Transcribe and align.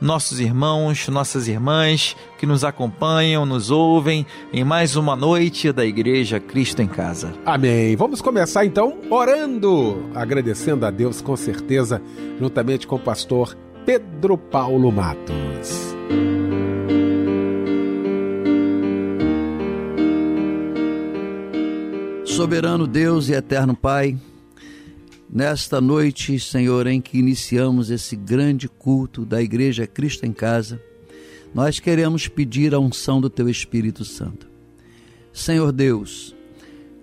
nossos 0.00 0.40
irmãos, 0.40 1.08
nossas 1.08 1.48
irmãs 1.48 2.16
que 2.38 2.46
nos 2.46 2.64
acompanham, 2.64 3.44
nos 3.44 3.70
ouvem 3.70 4.26
em 4.52 4.64
mais 4.64 4.96
uma 4.96 5.16
noite 5.16 5.72
da 5.72 5.84
Igreja 5.84 6.38
Cristo 6.38 6.80
em 6.80 6.86
Casa. 6.86 7.34
Amém. 7.44 7.96
Vamos 7.96 8.20
começar 8.20 8.64
então 8.64 8.98
orando, 9.10 10.04
agradecendo 10.14 10.86
a 10.86 10.90
Deus 10.90 11.20
com 11.20 11.36
certeza, 11.36 12.00
juntamente 12.38 12.86
com 12.86 12.96
o 12.96 13.00
pastor 13.00 13.56
Pedro 13.84 14.36
Paulo 14.36 14.92
Matos. 14.92 15.96
Soberano 22.24 22.86
Deus 22.86 23.28
e 23.28 23.32
eterno 23.32 23.74
Pai, 23.74 24.16
Nesta 25.30 25.78
noite, 25.78 26.40
Senhor, 26.40 26.86
em 26.86 27.02
que 27.02 27.18
iniciamos 27.18 27.90
esse 27.90 28.16
grande 28.16 28.66
culto 28.66 29.26
da 29.26 29.42
Igreja 29.42 29.86
Cristo 29.86 30.24
em 30.24 30.32
Casa, 30.32 30.80
nós 31.54 31.78
queremos 31.78 32.26
pedir 32.26 32.74
a 32.74 32.78
unção 32.78 33.20
do 33.20 33.28
Teu 33.28 33.46
Espírito 33.46 34.06
Santo. 34.06 34.48
Senhor 35.30 35.70
Deus, 35.70 36.34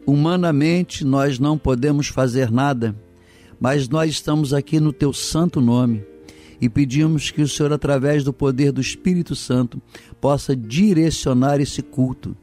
humanamente 0.07 1.05
nós 1.05 1.37
não 1.37 1.55
podemos 1.55 2.07
fazer 2.07 2.51
nada, 2.51 2.95
mas 3.59 3.87
nós 3.87 4.09
estamos 4.09 4.55
aqui 4.55 4.79
no 4.79 4.91
Teu 4.91 5.13
santo 5.13 5.61
nome 5.61 6.03
e 6.59 6.67
pedimos 6.67 7.29
que 7.29 7.43
o 7.43 7.47
Senhor, 7.47 7.71
através 7.71 8.23
do 8.23 8.33
poder 8.33 8.71
do 8.71 8.81
Espírito 8.81 9.35
Santo, 9.35 9.79
possa 10.19 10.55
direcionar 10.55 11.61
esse 11.61 11.83
culto 11.83 12.35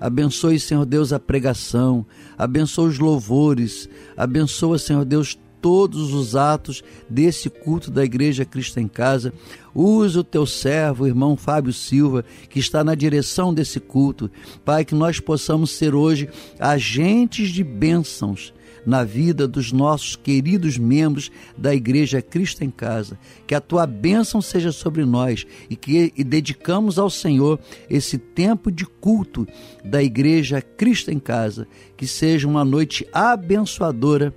Abençoe, 0.00 0.60
Senhor 0.60 0.84
Deus, 0.84 1.12
a 1.12 1.18
pregação, 1.18 2.06
abençoe 2.36 2.88
os 2.88 2.98
louvores, 2.98 3.88
abençoa, 4.16 4.78
Senhor 4.78 5.04
Deus, 5.04 5.36
todos 5.60 6.12
os 6.14 6.36
atos 6.36 6.82
desse 7.08 7.50
culto 7.50 7.90
da 7.90 8.04
Igreja 8.04 8.44
Cristo 8.44 8.78
em 8.78 8.88
Casa. 8.88 9.32
Use 9.74 10.18
o 10.18 10.24
teu 10.24 10.46
servo, 10.46 11.04
o 11.04 11.06
irmão 11.06 11.36
Fábio 11.36 11.72
Silva, 11.72 12.24
que 12.48 12.58
está 12.58 12.84
na 12.84 12.94
direção 12.94 13.52
desse 13.52 13.80
culto. 13.80 14.30
Pai, 14.64 14.84
que 14.84 14.94
nós 14.94 15.20
possamos 15.20 15.70
ser 15.72 15.94
hoje 15.94 16.28
agentes 16.58 17.50
de 17.50 17.64
bênçãos 17.64 18.52
na 18.88 19.04
vida 19.04 19.46
dos 19.46 19.70
nossos 19.70 20.16
queridos 20.16 20.78
membros 20.78 21.30
da 21.58 21.74
Igreja 21.74 22.22
Cristo 22.22 22.64
em 22.64 22.70
Casa. 22.70 23.18
Que 23.46 23.54
a 23.54 23.60
tua 23.60 23.86
bênção 23.86 24.40
seja 24.40 24.72
sobre 24.72 25.04
nós 25.04 25.46
e 25.68 25.76
que 25.76 26.10
e 26.16 26.24
dedicamos 26.24 26.98
ao 26.98 27.10
Senhor 27.10 27.60
esse 27.90 28.16
tempo 28.16 28.72
de 28.72 28.86
culto 28.86 29.46
da 29.84 30.02
Igreja 30.02 30.62
Cristo 30.62 31.10
em 31.10 31.18
Casa. 31.18 31.68
Que 31.98 32.06
seja 32.06 32.48
uma 32.48 32.64
noite 32.64 33.06
abençoadora 33.12 34.34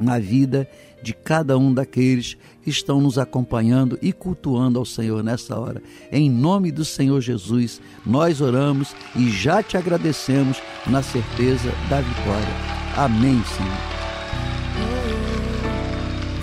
na 0.00 0.18
vida 0.18 0.66
de 1.02 1.12
cada 1.12 1.58
um 1.58 1.74
daqueles 1.74 2.34
que 2.34 2.40
estão 2.66 3.00
nos 3.00 3.18
acompanhando 3.18 3.98
e 4.00 4.12
cultuando 4.12 4.78
ao 4.78 4.84
Senhor 4.84 5.22
nessa 5.22 5.58
hora. 5.58 5.82
Em 6.10 6.30
nome 6.30 6.70
do 6.70 6.84
Senhor 6.84 7.20
Jesus, 7.20 7.80
nós 8.04 8.40
oramos 8.40 8.94
e 9.16 9.30
já 9.30 9.62
te 9.62 9.76
agradecemos 9.76 10.62
na 10.86 11.02
certeza 11.02 11.72
da 11.88 12.00
vitória. 12.00 12.54
Amém, 12.96 13.42
Senhor. 13.56 13.92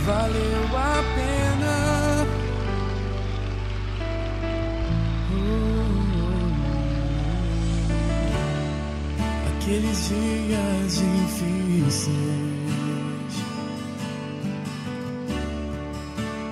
valeu 0.05 0.77
a 0.77 1.03
pena. 1.15 1.79
aqueles 9.69 10.09
dias 10.09 10.97
difíceis 10.97 12.58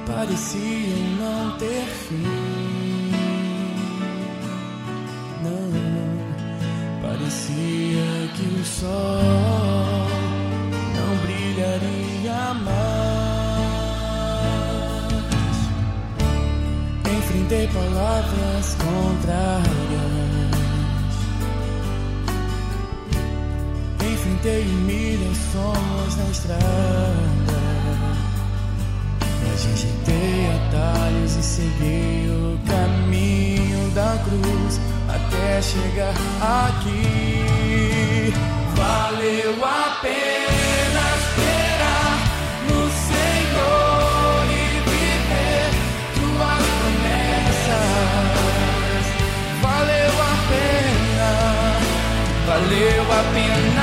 pareciam 0.07 0.99
não 1.19 1.57
ter 1.57 1.85
fim. 1.85 3.11
Não, 5.43 5.71
parecia 7.01 8.29
que 8.35 8.47
o 8.59 8.65
sol 8.65 10.07
brilharia 11.23 12.53
mais. 12.63 12.87
Enfrentei 17.17 17.67
palavras 17.67 18.75
contrárias. 18.75 19.67
Enfrentei 24.13 24.63
humilhações 24.63 26.15
na 26.17 26.29
estrada. 26.31 27.56
Atalhos 30.67 31.35
e 31.35 31.43
segui 31.43 32.29
o 32.29 32.59
caminho 32.67 33.89
da 33.91 34.17
cruz 34.23 34.79
até 35.07 35.61
chegar 35.61 36.13
aqui. 36.41 38.33
Valeu 38.75 39.65
a 39.65 39.97
pena 40.01 41.03
esperar 41.19 42.17
no 42.69 42.81
Senhor 43.07 44.45
e 44.51 44.63
viver 44.89 45.69
tuas 46.15 46.63
promessas. 46.79 47.85
Valeu 49.61 50.15
a 50.21 50.33
pena, 50.49 51.31
valeu 52.45 53.05
a 53.11 53.21
pena 53.33 53.76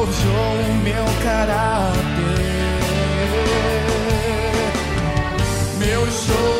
forjou 0.00 0.32
o 0.32 0.74
meu 0.82 1.04
caráter. 1.22 2.00
Meu 5.78 6.10
choro 6.10 6.59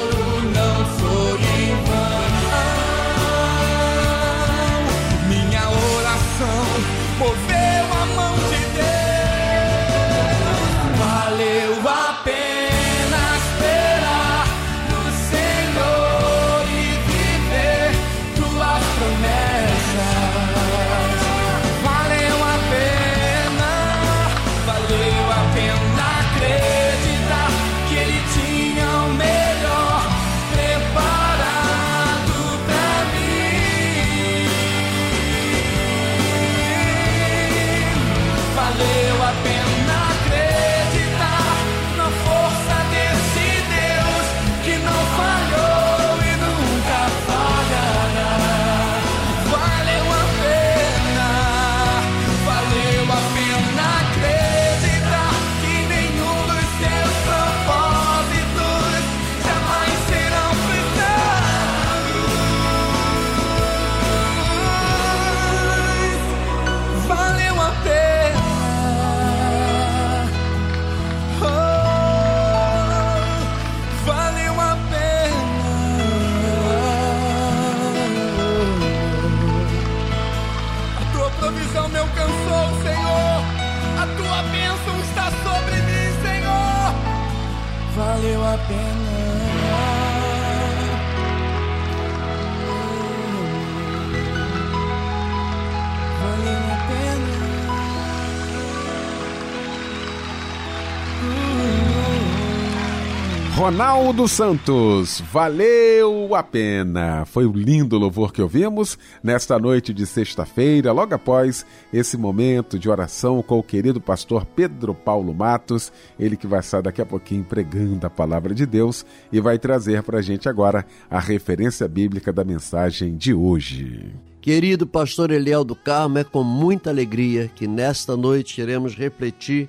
Ronaldo 103.61 104.27
Santos, 104.27 105.23
valeu 105.31 106.35
a 106.35 106.43
pena. 106.43 107.27
Foi 107.27 107.45
o 107.45 107.53
lindo 107.53 107.99
louvor 107.99 108.33
que 108.33 108.41
ouvimos 108.41 108.99
nesta 109.23 109.59
noite 109.59 109.93
de 109.93 110.07
sexta-feira, 110.07 110.93
logo 110.93 111.15
após 111.15 111.67
esse 111.93 112.17
momento 112.17 112.79
de 112.79 112.89
oração 112.89 113.43
com 113.43 113.59
o 113.59 113.63
querido 113.63 114.01
pastor 114.01 114.47
Pedro 114.47 114.95
Paulo 114.95 115.35
Matos, 115.35 115.93
ele 116.19 116.39
que 116.39 116.47
vai 116.47 116.61
estar 116.61 116.81
daqui 116.81 117.03
a 117.03 117.07
pouquinho 117.07 117.45
pregando 117.45 118.07
a 118.07 118.11
palavra 118.11 118.55
de 118.55 118.65
Deus 118.65 119.05
e 119.31 119.39
vai 119.41 119.59
trazer 119.59 120.03
para 120.05 120.21
a 120.21 120.23
gente 120.23 120.49
agora 120.49 120.87
a 121.11 121.21
referência 121.21 121.87
bíblica 121.87 122.33
da 122.33 122.43
mensagem 122.43 123.15
de 123.15 123.35
hoje. 123.35 124.11
Querido 124.41 124.87
pastor 124.87 125.31
Eliel 125.31 125.65
do 125.65 125.77
Carmo, 125.77 126.17
é 126.17 126.25
com 126.25 126.43
muita 126.43 126.89
alegria 126.89 127.51
que 127.55 127.69
nesta 127.69 128.17
noite 128.17 128.59
iremos 128.59 128.95
refletir 128.95 129.69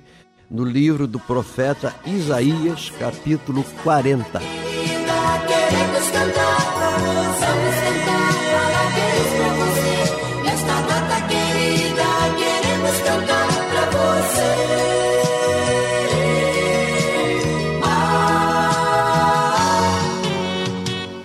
no 0.52 0.64
livro 0.64 1.06
do 1.06 1.18
profeta 1.18 1.94
Isaías, 2.04 2.92
capítulo 2.98 3.64
40. 3.82 4.38
Queremos 4.38 6.10
cantar, 6.10 6.58
vamos 6.78 7.38
cantar, 7.40 8.21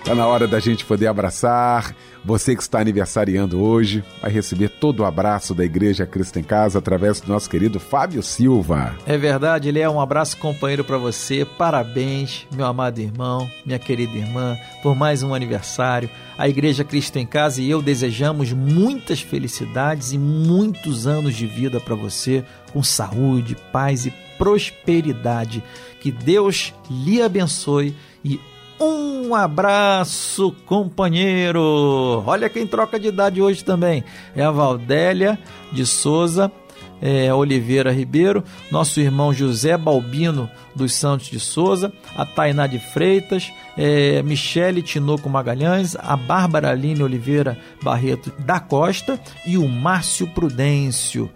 Está 0.08 0.16
na 0.16 0.26
hora 0.26 0.48
da 0.48 0.58
gente 0.58 0.86
poder 0.86 1.06
abraçar. 1.06 1.94
Você 2.24 2.56
que 2.56 2.62
está 2.62 2.80
aniversariando 2.80 3.60
hoje 3.60 4.02
vai 4.22 4.30
receber 4.30 4.70
todo 4.70 5.00
o 5.00 5.04
abraço 5.04 5.54
da 5.54 5.66
Igreja 5.66 6.06
Cristo 6.06 6.38
em 6.38 6.42
Casa 6.42 6.78
através 6.78 7.20
do 7.20 7.30
nosso 7.30 7.50
querido 7.50 7.78
Fábio 7.78 8.22
Silva. 8.22 8.96
É 9.04 9.18
verdade, 9.18 9.68
ele 9.68 9.80
é 9.80 9.90
um 9.90 10.00
abraço 10.00 10.38
companheiro 10.38 10.82
para 10.82 10.96
você. 10.96 11.44
Parabéns, 11.44 12.46
meu 12.50 12.64
amado 12.64 12.98
irmão, 12.98 13.50
minha 13.66 13.78
querida 13.78 14.16
irmã, 14.16 14.56
por 14.82 14.96
mais 14.96 15.22
um 15.22 15.34
aniversário. 15.34 16.08
A 16.38 16.48
Igreja 16.48 16.84
Cristo 16.84 17.18
em 17.18 17.26
Casa 17.26 17.60
e 17.60 17.68
eu 17.68 17.82
desejamos 17.82 18.50
muitas 18.50 19.20
felicidades 19.20 20.14
e 20.14 20.16
muitos 20.16 21.06
anos 21.06 21.36
de 21.36 21.46
vida 21.46 21.80
para 21.80 21.94
você, 21.94 22.42
com 22.72 22.82
saúde, 22.82 23.58
paz 23.70 24.06
e 24.06 24.10
prosperidade. 24.38 25.62
Que 26.00 26.10
Deus 26.10 26.72
lhe 26.90 27.20
abençoe 27.20 27.94
e 28.24 28.40
um 28.80 29.34
abraço, 29.34 30.54
companheiro! 30.66 32.22
Olha 32.26 32.48
quem 32.48 32.66
troca 32.66 32.98
de 32.98 33.08
idade 33.08 33.42
hoje 33.42 33.64
também. 33.64 34.04
É 34.34 34.42
a 34.42 34.50
Valdélia 34.50 35.38
de 35.72 35.84
Souza 35.84 36.52
é, 37.00 37.32
Oliveira 37.32 37.92
Ribeiro, 37.92 38.42
nosso 38.70 39.00
irmão 39.00 39.32
José 39.32 39.76
Balbino 39.76 40.50
dos 40.74 40.94
Santos 40.94 41.28
de 41.28 41.40
Souza, 41.40 41.92
a 42.16 42.24
Tainá 42.24 42.66
de 42.66 42.78
Freitas, 42.78 43.52
é, 43.76 44.22
Michele 44.22 44.82
Tinoco 44.82 45.28
Magalhães, 45.28 45.96
a 45.96 46.16
Bárbara 46.16 46.70
Aline 46.70 47.02
Oliveira 47.02 47.58
Barreto 47.82 48.32
da 48.38 48.60
Costa 48.60 49.18
e 49.46 49.56
o 49.56 49.68
Márcio 49.68 50.26
Prudêncio. 50.28 51.30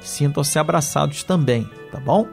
Sintam-se 0.00 0.58
abraçados 0.58 1.24
também, 1.24 1.68
tá 1.90 1.98
bom? 1.98 2.26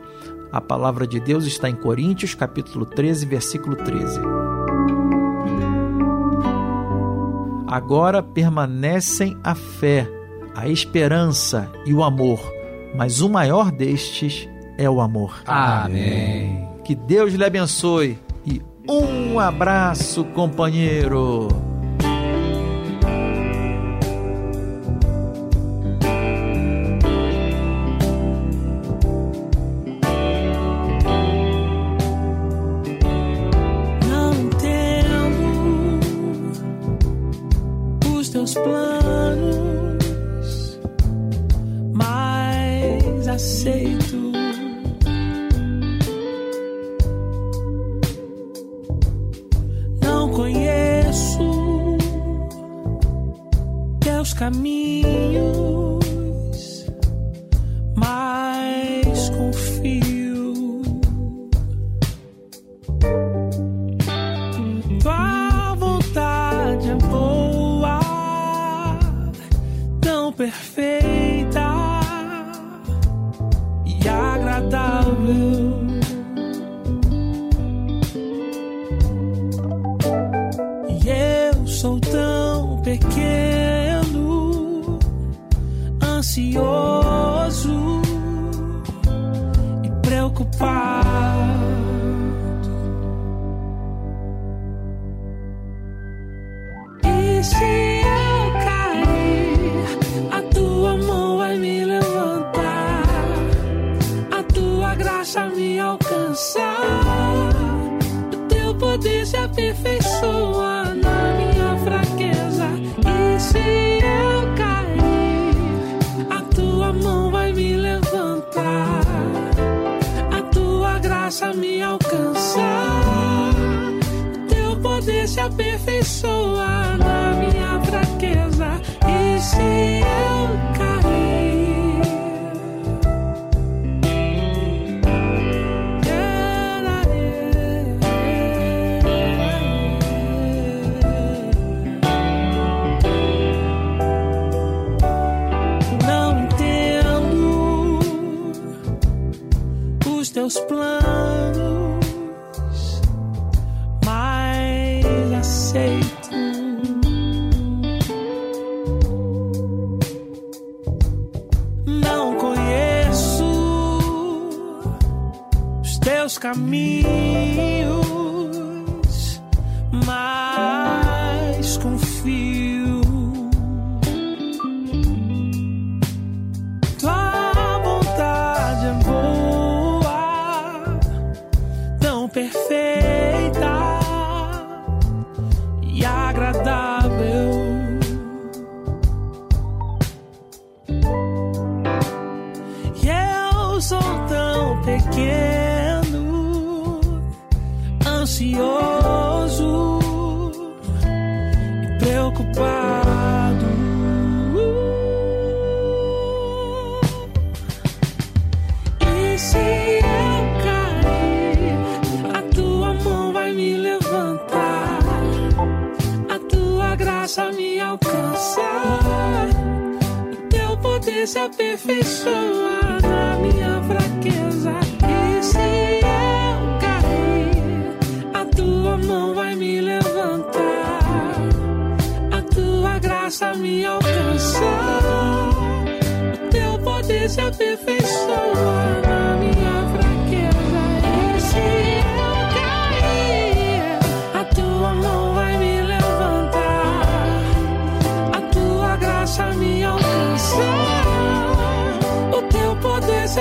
A 0.51 0.61
palavra 0.61 1.07
de 1.07 1.19
Deus 1.19 1.45
está 1.45 1.67
em 1.67 1.75
Coríntios, 1.75 2.35
capítulo 2.35 2.85
13, 2.85 3.25
versículo 3.25 3.75
13. 3.75 4.42
Agora 7.67 8.21
permanecem 8.21 9.37
a 9.43 9.55
fé, 9.55 10.07
a 10.55 10.67
esperança 10.67 11.71
e 11.85 11.93
o 11.93 12.03
amor, 12.03 12.39
mas 12.95 13.21
o 13.21 13.29
maior 13.29 13.71
destes 13.71 14.47
é 14.77 14.89
o 14.89 15.01
amor. 15.01 15.41
Amém. 15.45 16.67
Que 16.83 16.93
Deus 16.93 17.33
lhe 17.33 17.43
abençoe 17.43 18.17
e 18.45 18.61
um 18.87 19.39
abraço, 19.39 20.23
companheiro. 20.25 21.47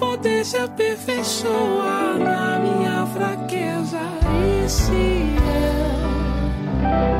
poder 0.00 0.46
se 0.46 0.56
aperfeiçoa 0.56 2.18
na 2.18 2.58
minha 2.58 3.06
fraqueza. 3.06 4.00
E 4.64 4.68
se 4.68 5.36
eu 6.82 7.19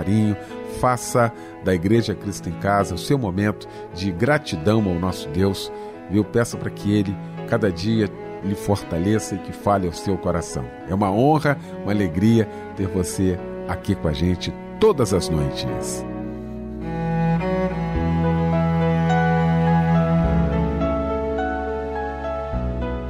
Faça 0.79 1.31
da 1.63 1.73
Igreja 1.73 2.15
Cristo 2.15 2.49
em 2.49 2.53
Casa 2.53 2.95
o 2.95 2.97
seu 2.97 3.17
momento 3.17 3.67
de 3.93 4.11
gratidão 4.11 4.83
ao 4.87 4.95
nosso 4.95 5.29
Deus. 5.29 5.71
Viu? 6.09 6.23
Peça 6.23 6.57
para 6.57 6.69
que 6.69 6.91
Ele, 6.91 7.15
cada 7.47 7.71
dia, 7.71 8.09
lhe 8.43 8.55
fortaleça 8.55 9.35
e 9.35 9.39
que 9.39 9.51
fale 9.51 9.87
ao 9.87 9.93
seu 9.93 10.17
coração. 10.17 10.65
É 10.89 10.93
uma 10.93 11.11
honra, 11.11 11.57
uma 11.83 11.91
alegria 11.91 12.47
ter 12.75 12.87
você 12.87 13.39
aqui 13.67 13.95
com 13.95 14.07
a 14.07 14.13
gente 14.13 14.53
todas 14.79 15.13
as 15.13 15.29
noites. 15.29 16.10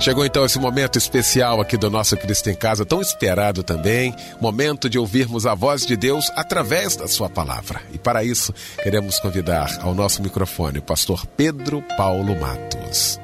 Chegou 0.01 0.25
então 0.25 0.43
esse 0.43 0.58
momento 0.58 0.98
especial 0.98 1.62
aqui 1.62 1.77
do 1.77 1.88
nosso 1.88 2.17
Cristo 2.17 2.50
em 2.50 2.55
Casa, 2.55 2.84
tão 2.84 3.01
esperado 3.01 3.62
também, 3.62 4.15
momento 4.41 4.89
de 4.89 4.98
ouvirmos 4.98 5.46
a 5.46 5.53
voz 5.53 5.86
de 5.86 5.96
Deus 5.96 6.27
através 6.36 6.96
da 6.96 7.08
sua 7.08 7.29
palavra. 7.29 7.84
E 7.93 8.00
para 8.00 8.24
isso, 8.24 8.51
queremos 8.81 9.20
convidar 9.20 9.70
ao 9.79 9.93
nosso 9.93 10.24
microfone 10.24 10.79
o 10.79 10.81
pastor 10.81 11.27
Pedro 11.27 11.84
Paulo 11.96 12.36
Matos. 12.36 13.20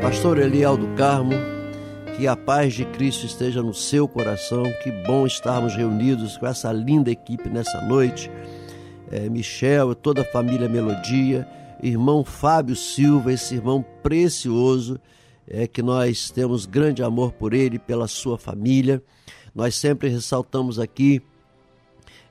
Pastor 0.00 0.38
Eliel 0.38 0.76
do 0.76 0.86
Carmo, 0.94 1.34
que 2.16 2.28
a 2.28 2.36
paz 2.36 2.74
de 2.74 2.84
Cristo 2.84 3.26
esteja 3.26 3.60
no 3.60 3.74
seu 3.74 4.06
coração. 4.06 4.62
Que 4.84 4.92
bom 5.04 5.26
estarmos 5.26 5.74
reunidos 5.74 6.36
com 6.36 6.46
essa 6.46 6.72
linda 6.72 7.10
equipe 7.10 7.48
nessa 7.48 7.82
noite. 7.82 8.30
É, 9.10 9.28
Michel, 9.28 9.94
toda 9.94 10.22
a 10.22 10.24
família 10.24 10.68
Melodia. 10.68 11.46
irmão 11.82 12.24
Fábio 12.24 12.74
Silva, 12.74 13.32
esse 13.32 13.54
irmão 13.54 13.84
precioso, 14.02 14.98
é 15.46 15.66
que 15.66 15.82
nós 15.82 16.30
temos 16.30 16.66
grande 16.66 17.02
amor 17.02 17.32
por 17.32 17.52
ele, 17.52 17.78
pela 17.78 18.08
sua 18.08 18.36
família. 18.36 19.02
Nós 19.54 19.76
sempre 19.76 20.08
ressaltamos 20.08 20.78
aqui 20.78 21.22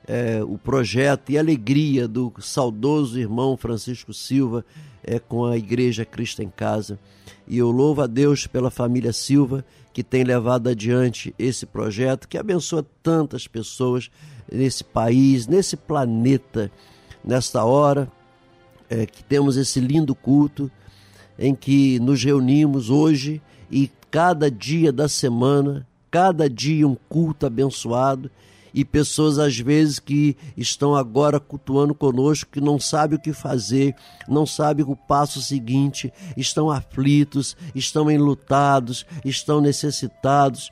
é, 0.06 0.42
o 0.44 0.56
projeto 0.56 1.30
e 1.30 1.38
alegria 1.38 2.06
do 2.06 2.32
saudoso 2.38 3.18
irmão 3.18 3.56
Francisco 3.56 4.12
Silva 4.14 4.64
é, 5.02 5.18
com 5.18 5.44
a 5.44 5.56
Igreja 5.56 6.04
Cristo 6.04 6.42
em 6.42 6.48
Casa. 6.48 6.98
E 7.46 7.58
eu 7.58 7.70
louvo 7.70 8.02
a 8.02 8.06
Deus 8.06 8.46
pela 8.46 8.70
família 8.70 9.12
Silva 9.12 9.64
que 9.92 10.04
tem 10.04 10.24
levado 10.24 10.68
adiante 10.68 11.34
esse 11.38 11.64
projeto 11.64 12.28
que 12.28 12.36
abençoa 12.36 12.84
tantas 13.02 13.48
pessoas 13.48 14.10
nesse 14.50 14.84
país, 14.84 15.46
nesse 15.46 15.76
planeta, 15.76 16.70
nesta 17.24 17.64
hora 17.64 18.10
é, 18.88 19.06
que 19.06 19.22
temos 19.24 19.56
esse 19.56 19.80
lindo 19.80 20.14
culto 20.14 20.70
em 21.38 21.54
que 21.54 21.98
nos 22.00 22.22
reunimos 22.22 22.88
hoje 22.88 23.42
e 23.70 23.90
cada 24.10 24.50
dia 24.50 24.92
da 24.92 25.08
semana, 25.08 25.86
cada 26.10 26.48
dia 26.48 26.86
um 26.86 26.96
culto 27.08 27.46
abençoado 27.46 28.30
e 28.72 28.84
pessoas 28.84 29.38
às 29.38 29.58
vezes 29.58 29.98
que 29.98 30.36
estão 30.54 30.94
agora 30.94 31.40
cultuando 31.40 31.94
conosco 31.94 32.50
que 32.52 32.60
não 32.60 32.78
sabem 32.78 33.18
o 33.18 33.20
que 33.20 33.32
fazer, 33.32 33.94
não 34.28 34.44
sabem 34.44 34.84
o 34.86 34.94
passo 34.94 35.40
seguinte, 35.40 36.12
estão 36.36 36.70
aflitos, 36.70 37.56
estão 37.74 38.10
enlutados, 38.10 39.06
estão 39.24 39.62
necessitados, 39.62 40.68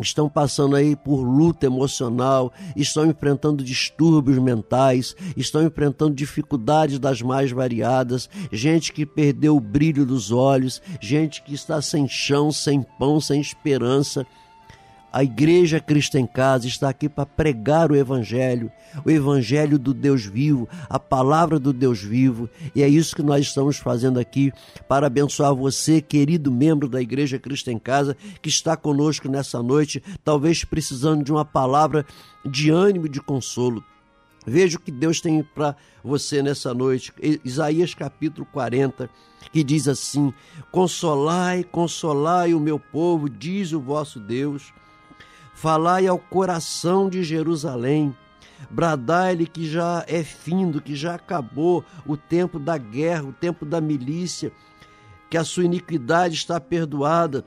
estão 0.00 0.28
passando 0.28 0.76
aí 0.76 0.94
por 0.94 1.22
luta 1.22 1.66
emocional, 1.66 2.52
estão 2.74 3.06
enfrentando 3.06 3.64
distúrbios 3.64 4.38
mentais, 4.38 5.14
estão 5.36 5.62
enfrentando 5.62 6.14
dificuldades 6.14 6.98
das 6.98 7.22
mais 7.22 7.50
variadas, 7.50 8.28
gente 8.52 8.92
que 8.92 9.06
perdeu 9.06 9.56
o 9.56 9.60
brilho 9.60 10.04
dos 10.04 10.30
olhos, 10.30 10.82
gente 11.00 11.42
que 11.42 11.54
está 11.54 11.80
sem 11.80 12.06
chão, 12.08 12.52
sem 12.52 12.82
pão, 12.98 13.20
sem 13.20 13.40
esperança. 13.40 14.26
A 15.16 15.24
Igreja 15.24 15.80
Cristo 15.80 16.18
em 16.18 16.26
Casa 16.26 16.66
está 16.68 16.90
aqui 16.90 17.08
para 17.08 17.24
pregar 17.24 17.90
o 17.90 17.96
Evangelho, 17.96 18.70
o 19.02 19.10
Evangelho 19.10 19.78
do 19.78 19.94
Deus 19.94 20.26
vivo, 20.26 20.68
a 20.90 20.98
palavra 21.00 21.58
do 21.58 21.72
Deus 21.72 22.02
vivo, 22.02 22.50
e 22.74 22.82
é 22.82 22.88
isso 22.88 23.16
que 23.16 23.22
nós 23.22 23.46
estamos 23.46 23.78
fazendo 23.78 24.20
aqui 24.20 24.52
para 24.86 25.06
abençoar 25.06 25.54
você, 25.54 26.02
querido 26.02 26.52
membro 26.52 26.86
da 26.86 27.00
Igreja 27.00 27.38
Cristo 27.38 27.70
em 27.70 27.78
Casa, 27.78 28.14
que 28.42 28.50
está 28.50 28.76
conosco 28.76 29.26
nessa 29.26 29.62
noite, 29.62 30.02
talvez 30.22 30.66
precisando 30.66 31.24
de 31.24 31.32
uma 31.32 31.46
palavra 31.46 32.04
de 32.44 32.68
ânimo 32.68 33.06
e 33.06 33.08
de 33.08 33.22
consolo. 33.22 33.82
Veja 34.46 34.76
o 34.76 34.80
que 34.82 34.92
Deus 34.92 35.22
tem 35.22 35.42
para 35.42 35.74
você 36.04 36.42
nessa 36.42 36.74
noite. 36.74 37.10
Isaías 37.42 37.94
capítulo 37.94 38.46
40, 38.52 39.08
que 39.50 39.64
diz 39.64 39.88
assim: 39.88 40.30
Consolai, 40.70 41.64
consolai 41.64 42.52
o 42.52 42.60
meu 42.60 42.78
povo, 42.78 43.30
diz 43.30 43.72
o 43.72 43.80
vosso 43.80 44.20
Deus 44.20 44.74
Falai 45.56 46.06
ao 46.06 46.18
coração 46.18 47.08
de 47.08 47.24
Jerusalém, 47.24 48.14
bradai-lhe 48.70 49.46
que 49.46 49.66
já 49.66 50.04
é 50.06 50.22
findo, 50.22 50.82
que 50.82 50.94
já 50.94 51.14
acabou 51.14 51.82
o 52.06 52.14
tempo 52.14 52.58
da 52.58 52.76
guerra, 52.76 53.24
o 53.24 53.32
tempo 53.32 53.64
da 53.64 53.80
milícia, 53.80 54.52
que 55.30 55.36
a 55.38 55.44
sua 55.44 55.64
iniquidade 55.64 56.34
está 56.34 56.60
perdoada 56.60 57.42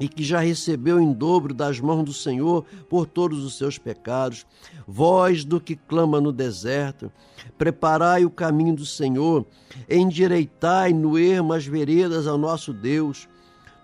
e 0.00 0.08
que 0.08 0.24
já 0.24 0.40
recebeu 0.40 0.98
em 0.98 1.12
dobro 1.12 1.52
das 1.52 1.78
mãos 1.78 2.04
do 2.04 2.12
Senhor 2.14 2.64
por 2.88 3.04
todos 3.04 3.44
os 3.44 3.58
seus 3.58 3.76
pecados. 3.76 4.46
Voz 4.88 5.44
do 5.44 5.60
que 5.60 5.76
clama 5.76 6.22
no 6.22 6.32
deserto, 6.32 7.12
preparai 7.58 8.24
o 8.24 8.30
caminho 8.30 8.76
do 8.76 8.86
Senhor, 8.86 9.44
endireitai 9.90 10.94
no 10.94 11.18
ermo 11.18 11.52
as 11.52 11.66
veredas 11.66 12.26
ao 12.26 12.38
nosso 12.38 12.72
Deus 12.72 13.28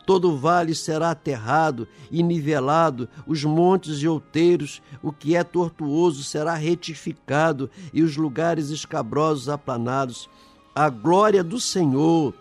todo 0.09 0.35
vale 0.35 0.75
será 0.75 1.11
aterrado 1.11 1.87
e 2.11 2.23
nivelado, 2.23 3.11
os 3.27 3.45
montes 3.45 3.99
e 3.99 4.09
outeiros, 4.09 4.81
o 5.03 5.13
que 5.13 5.37
é 5.37 5.45
tortuoso 5.45 6.25
será 6.25 6.55
retificado 6.55 7.69
e 7.93 8.03
os 8.03 8.17
lugares 8.17 8.71
escabrosos 8.71 9.51
aplanados. 9.51 10.27
A 10.75 10.89
glória 10.89 11.45
do 11.45 11.61
Senhor, 11.61 12.33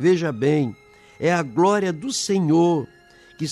veja 0.00 0.32
bem, 0.32 0.74
é 1.20 1.30
a 1.30 1.42
glória 1.42 1.92
do 1.92 2.10
Senhor 2.10 2.88
que, 3.38 3.44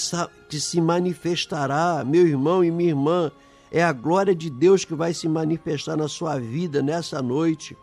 que 0.49 0.59
se 0.59 0.81
manifestará, 0.81 2.03
meu 2.03 2.27
irmão 2.27 2.65
e 2.65 2.71
minha 2.71 2.89
irmã, 2.89 3.31
é 3.71 3.85
a 3.85 3.93
glória 3.93 4.35
de 4.35 4.49
Deus 4.49 4.87
que 4.87 4.95
vai 4.95 5.13
se 5.13 5.29
manifestar 5.29 5.99
na 5.99 6.09
sua 6.09 6.39
vida 6.39 6.81
nessa 6.81 7.21
noite, 7.21 7.77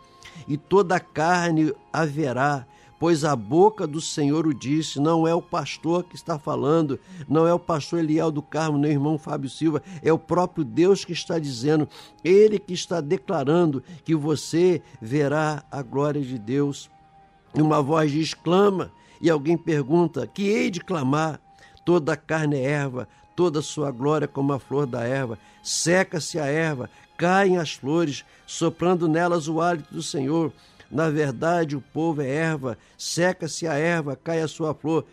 e 0.48 0.56
toda 0.56 0.98
carne 0.98 1.72
haverá 1.92 2.66
pois 3.02 3.24
a 3.24 3.34
boca 3.34 3.84
do 3.84 4.00
Senhor 4.00 4.46
o 4.46 4.54
disse, 4.54 5.00
não 5.00 5.26
é 5.26 5.34
o 5.34 5.42
pastor 5.42 6.04
que 6.04 6.14
está 6.14 6.38
falando, 6.38 7.00
não 7.28 7.48
é 7.48 7.52
o 7.52 7.58
pastor 7.58 7.98
Eliel 7.98 8.30
do 8.30 8.40
Carmo, 8.40 8.78
nem 8.78 8.92
o 8.92 8.94
irmão 8.94 9.18
Fábio 9.18 9.50
Silva, 9.50 9.82
é 10.04 10.12
o 10.12 10.18
próprio 10.20 10.64
Deus 10.64 11.04
que 11.04 11.12
está 11.12 11.36
dizendo, 11.36 11.88
ele 12.22 12.60
que 12.60 12.72
está 12.72 13.00
declarando 13.00 13.82
que 14.04 14.14
você 14.14 14.80
verá 15.00 15.64
a 15.68 15.82
glória 15.82 16.22
de 16.22 16.38
Deus. 16.38 16.88
E 17.52 17.60
uma 17.60 17.82
voz 17.82 18.12
diz: 18.12 18.34
clama, 18.34 18.92
e 19.20 19.28
alguém 19.28 19.58
pergunta: 19.58 20.24
que 20.24 20.44
hei 20.44 20.70
de 20.70 20.78
clamar? 20.78 21.40
Toda 21.84 22.12
a 22.12 22.16
carne 22.16 22.54
é 22.54 22.62
erva, 22.62 23.08
toda 23.34 23.58
a 23.58 23.62
sua 23.62 23.90
glória 23.90 24.28
como 24.28 24.52
a 24.52 24.60
flor 24.60 24.86
da 24.86 25.02
erva. 25.02 25.40
Seca-se 25.60 26.38
a 26.38 26.46
erva, 26.46 26.88
caem 27.16 27.58
as 27.58 27.72
flores, 27.72 28.24
soprando 28.46 29.08
nelas 29.08 29.48
o 29.48 29.60
hálito 29.60 29.92
do 29.92 30.04
Senhor. 30.04 30.52
Na 30.92 31.08
verdade, 31.08 31.74
o 31.74 31.80
povo 31.80 32.20
é 32.20 32.28
erva, 32.28 32.76
seca-se 32.98 33.66
a 33.66 33.72
erva, 33.72 34.14
cai 34.14 34.42
a 34.42 34.46
sua 34.46 34.74
flor, 34.74 35.06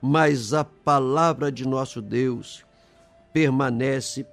mas 0.00 0.54
a 0.54 0.64
palavra 0.64 1.52
de 1.52 1.68
nosso 1.68 2.00
Deus 2.00 2.64
permanece 3.34 4.26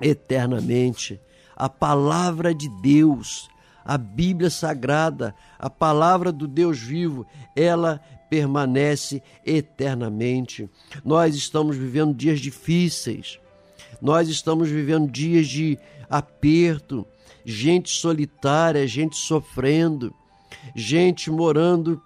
eternamente. 0.00 1.20
A 1.54 1.68
palavra 1.68 2.52
de 2.52 2.68
Deus, 2.82 3.48
a 3.84 3.96
Bíblia 3.96 4.50
Sagrada, 4.50 5.36
a 5.56 5.70
palavra 5.70 6.32
do 6.32 6.48
Deus 6.48 6.80
vivo, 6.80 7.24
ela 7.54 8.00
permanece 8.28 9.22
eternamente. 9.46 10.68
Nós 11.04 11.36
estamos 11.36 11.76
vivendo 11.76 12.12
dias 12.12 12.40
difíceis, 12.40 13.38
nós 14.02 14.28
estamos 14.28 14.68
vivendo 14.68 15.08
dias 15.08 15.46
de 15.46 15.78
aperto, 16.08 17.06
gente 17.44 17.90
solitária, 17.90 18.84
gente 18.86 19.16
sofrendo, 19.16 20.12
gente 20.74 21.30
morando 21.30 22.00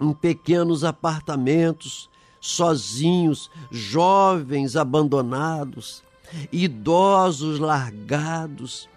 em 0.00 0.12
pequenos 0.12 0.84
apartamentos, 0.84 2.08
sozinhos, 2.40 3.50
jovens 3.70 4.76
abandonados, 4.76 6.02
idosos 6.50 7.58
largados, 7.58 8.88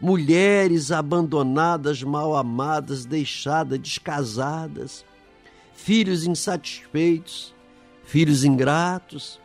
mulheres 0.00 0.90
abandonadas, 0.90 2.02
mal 2.02 2.34
amadas, 2.36 3.04
deixadas, 3.04 3.78
descasadas, 3.78 5.04
filhos 5.74 6.24
insatisfeitos, 6.24 7.54
filhos 8.04 8.44
ingratos, 8.44 9.38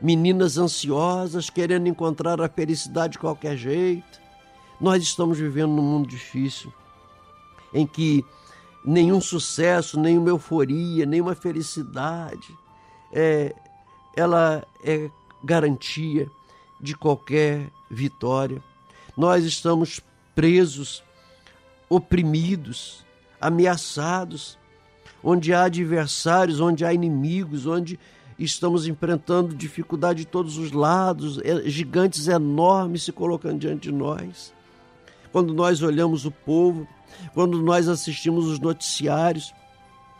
meninas 0.00 0.56
ansiosas 0.56 1.50
querendo 1.50 1.88
encontrar 1.88 2.40
a 2.40 2.48
felicidade 2.48 3.12
de 3.12 3.18
qualquer 3.18 3.56
jeito. 3.56 4.20
Nós 4.80 5.02
estamos 5.02 5.38
vivendo 5.38 5.72
num 5.72 5.82
mundo 5.82 6.08
difícil 6.08 6.72
em 7.72 7.86
que 7.86 8.24
nenhum 8.84 9.20
sucesso, 9.20 9.98
nenhuma 9.98 10.30
euforia, 10.30 11.04
nenhuma 11.06 11.34
felicidade, 11.34 12.56
é, 13.12 13.54
ela 14.16 14.64
é 14.84 15.10
garantia 15.42 16.28
de 16.80 16.96
qualquer 16.96 17.70
vitória. 17.90 18.62
Nós 19.16 19.44
estamos 19.44 20.00
presos, 20.34 21.02
oprimidos, 21.88 23.04
ameaçados, 23.40 24.58
onde 25.22 25.52
há 25.52 25.64
adversários, 25.64 26.60
onde 26.60 26.84
há 26.84 26.92
inimigos, 26.92 27.66
onde 27.66 27.98
estamos 28.38 28.86
enfrentando 28.86 29.54
dificuldade 29.54 30.20
de 30.20 30.26
todos 30.26 30.56
os 30.56 30.72
lados, 30.72 31.38
é, 31.42 31.68
gigantes 31.68 32.26
enormes 32.26 33.02
se 33.02 33.12
colocando 33.12 33.58
diante 33.58 33.90
de 33.90 33.92
nós. 33.92 34.54
Quando 35.30 35.52
nós 35.52 35.82
olhamos 35.82 36.24
o 36.24 36.30
povo, 36.30 36.88
quando 37.34 37.60
nós 37.62 37.88
assistimos 37.88 38.46
os 38.46 38.58
noticiários. 38.58 39.52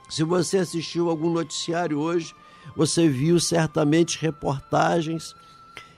Se 0.08 0.24
você 0.24 0.58
assistiu 0.58 1.08
algum 1.08 1.32
noticiário 1.32 1.98
hoje, 1.98 2.34
você 2.76 3.08
viu 3.08 3.38
certamente 3.38 4.18
reportagens 4.20 5.34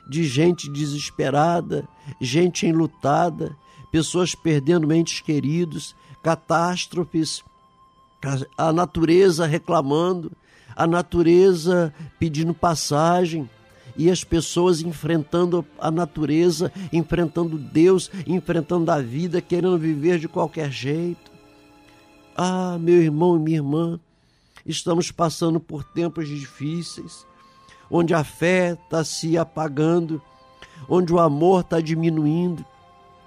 de 0.09 0.25
gente 0.25 0.71
desesperada, 0.71 1.89
gente 2.21 2.67
enlutada, 2.67 3.57
pessoas 3.91 4.35
perdendo 4.35 4.93
entes 4.93 5.21
queridos, 5.21 5.95
catástrofes, 6.23 7.43
a 8.57 8.73
natureza 8.73 9.47
reclamando, 9.47 10.33
a 10.77 10.87
natureza 10.87 11.93
pedindo 12.19 12.55
passagem 12.55 13.49
e 13.97 14.11
as 14.11 14.25
pessoas 14.25 14.81
enfrentando 14.81 15.65
a 15.79 15.91
natureza, 15.91 16.73
enfrentando 16.93 17.59
Deus, 17.59 18.11
enfrentando 18.27 18.91
a 18.91 19.01
vida, 19.01 19.41
querendo 19.41 19.79
viver 19.79 20.19
de 20.19 20.29
qualquer 20.29 20.71
jeito. 20.71 21.31
Ah, 22.37 22.79
meu 22.81 23.03
irmão 23.03 23.37
e 23.37 23.41
minha 23.41 23.59
irmã, 23.59 24.01
estamos 24.65 25.11
passando 25.11 25.61
por 25.61 25.85
tempos 25.85 26.29
difíceis, 26.29 27.27
onde 27.91 28.15
a 28.15 28.25
fé 28.25 28.73
está 28.73 29.05
se 29.05 29.37
apagando, 29.37 30.21
onde 30.89 31.13
o 31.13 31.19
amor 31.19 31.61
está 31.61 31.81
diminuindo. 31.81 32.65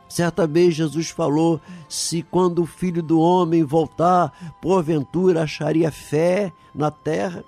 Certa 0.08 0.48
vez 0.48 0.76
Jesus 0.76 1.10
falou: 1.10 1.60
se 1.90 2.22
quando 2.24 2.62
o 2.64 2.66
filho 2.66 3.02
do 3.02 3.20
homem 3.20 3.64
voltar, 3.64 4.56
porventura 4.62 5.44
acharia 5.44 5.92
fé 5.92 6.52
na 6.74 6.90
terra. 6.90 7.44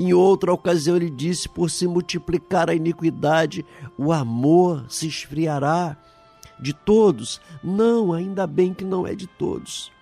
Em 0.00 0.14
outra 0.14 0.50
ocasião, 0.50 0.96
ele 0.96 1.10
disse: 1.10 1.46
por 1.46 1.70
se 1.70 1.86
multiplicar 1.86 2.70
a 2.70 2.74
iniquidade, 2.74 3.66
o 3.98 4.14
amor 4.14 4.86
se 4.88 5.06
esfriará 5.06 5.94
de 6.58 6.72
todos. 6.72 7.38
Não, 7.62 8.14
ainda 8.14 8.46
bem 8.46 8.72
que 8.72 8.82
não 8.82 9.06
é 9.06 9.14
de 9.14 9.26
todos. 9.26 9.92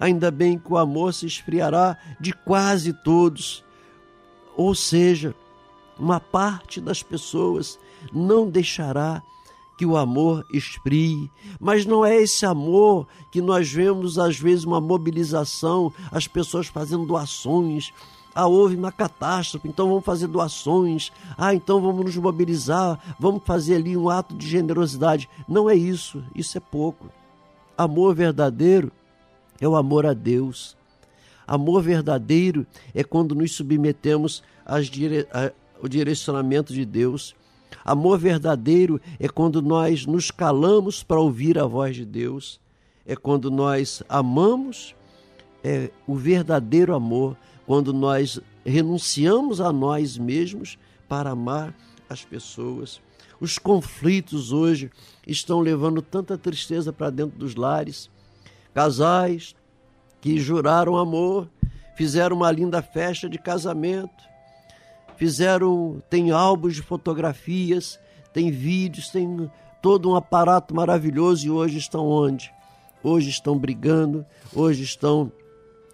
Ainda 0.00 0.32
bem 0.32 0.58
que 0.58 0.72
o 0.72 0.76
amor 0.76 1.14
se 1.14 1.26
esfriará 1.26 1.96
de 2.18 2.32
quase 2.32 2.92
todos. 2.92 3.64
Ou 4.56 4.74
seja, 4.74 5.32
uma 5.96 6.18
parte 6.18 6.80
das 6.80 7.00
pessoas 7.00 7.78
não 8.12 8.50
deixará 8.50 9.22
que 9.78 9.86
o 9.86 9.96
amor 9.96 10.44
esfrie, 10.52 11.30
mas 11.60 11.86
não 11.86 12.04
é 12.04 12.20
esse 12.20 12.44
amor 12.44 13.06
que 13.30 13.40
nós 13.40 13.70
vemos 13.70 14.18
às 14.18 14.36
vezes 14.36 14.64
uma 14.64 14.80
mobilização, 14.80 15.92
as 16.10 16.26
pessoas 16.26 16.66
fazendo 16.66 17.06
doações, 17.06 17.92
ah, 18.34 18.46
houve 18.46 18.76
uma 18.76 18.92
catástrofe, 18.92 19.68
então 19.68 19.88
vamos 19.88 20.04
fazer 20.04 20.26
doações. 20.26 21.10
Ah, 21.36 21.54
então 21.54 21.80
vamos 21.80 22.04
nos 22.04 22.16
mobilizar, 22.16 22.98
vamos 23.18 23.42
fazer 23.44 23.76
ali 23.76 23.96
um 23.96 24.08
ato 24.08 24.34
de 24.34 24.48
generosidade. 24.48 25.28
Não 25.48 25.68
é 25.68 25.74
isso, 25.74 26.22
isso 26.34 26.56
é 26.56 26.60
pouco. 26.60 27.10
Amor 27.76 28.14
verdadeiro 28.14 28.92
é 29.60 29.66
o 29.66 29.76
amor 29.76 30.06
a 30.06 30.12
Deus. 30.12 30.76
Amor 31.46 31.82
verdadeiro 31.82 32.66
é 32.94 33.02
quando 33.02 33.34
nos 33.34 33.54
submetemos 33.54 34.42
dire... 34.90 35.26
ao 35.32 35.88
direcionamento 35.88 36.72
de 36.72 36.84
Deus. 36.84 37.34
Amor 37.84 38.18
verdadeiro 38.18 39.00
é 39.18 39.28
quando 39.28 39.60
nós 39.60 40.06
nos 40.06 40.30
calamos 40.30 41.02
para 41.02 41.18
ouvir 41.18 41.58
a 41.58 41.66
voz 41.66 41.96
de 41.96 42.04
Deus. 42.04 42.60
É 43.06 43.16
quando 43.16 43.50
nós 43.50 44.02
amamos, 44.08 44.94
é 45.64 45.90
o 46.06 46.14
verdadeiro 46.14 46.94
amor 46.94 47.36
quando 47.70 47.92
nós 47.92 48.40
renunciamos 48.66 49.60
a 49.60 49.72
nós 49.72 50.18
mesmos 50.18 50.76
para 51.08 51.30
amar 51.30 51.72
as 52.08 52.24
pessoas. 52.24 53.00
Os 53.40 53.58
conflitos 53.58 54.50
hoje 54.50 54.90
estão 55.24 55.60
levando 55.60 56.02
tanta 56.02 56.36
tristeza 56.36 56.92
para 56.92 57.10
dentro 57.10 57.38
dos 57.38 57.54
lares. 57.54 58.10
Casais 58.74 59.54
que 60.20 60.36
juraram 60.40 60.96
amor, 60.96 61.48
fizeram 61.94 62.38
uma 62.38 62.50
linda 62.50 62.82
festa 62.82 63.28
de 63.28 63.38
casamento, 63.38 64.24
fizeram, 65.16 66.02
tem 66.10 66.32
álbuns 66.32 66.74
de 66.74 66.82
fotografias, 66.82 68.00
tem 68.32 68.50
vídeos, 68.50 69.10
tem 69.10 69.48
todo 69.80 70.10
um 70.10 70.16
aparato 70.16 70.74
maravilhoso 70.74 71.46
e 71.46 71.50
hoje 71.52 71.78
estão 71.78 72.04
onde? 72.04 72.52
Hoje 73.00 73.30
estão 73.30 73.56
brigando, 73.56 74.26
hoje 74.52 74.82
estão 74.82 75.30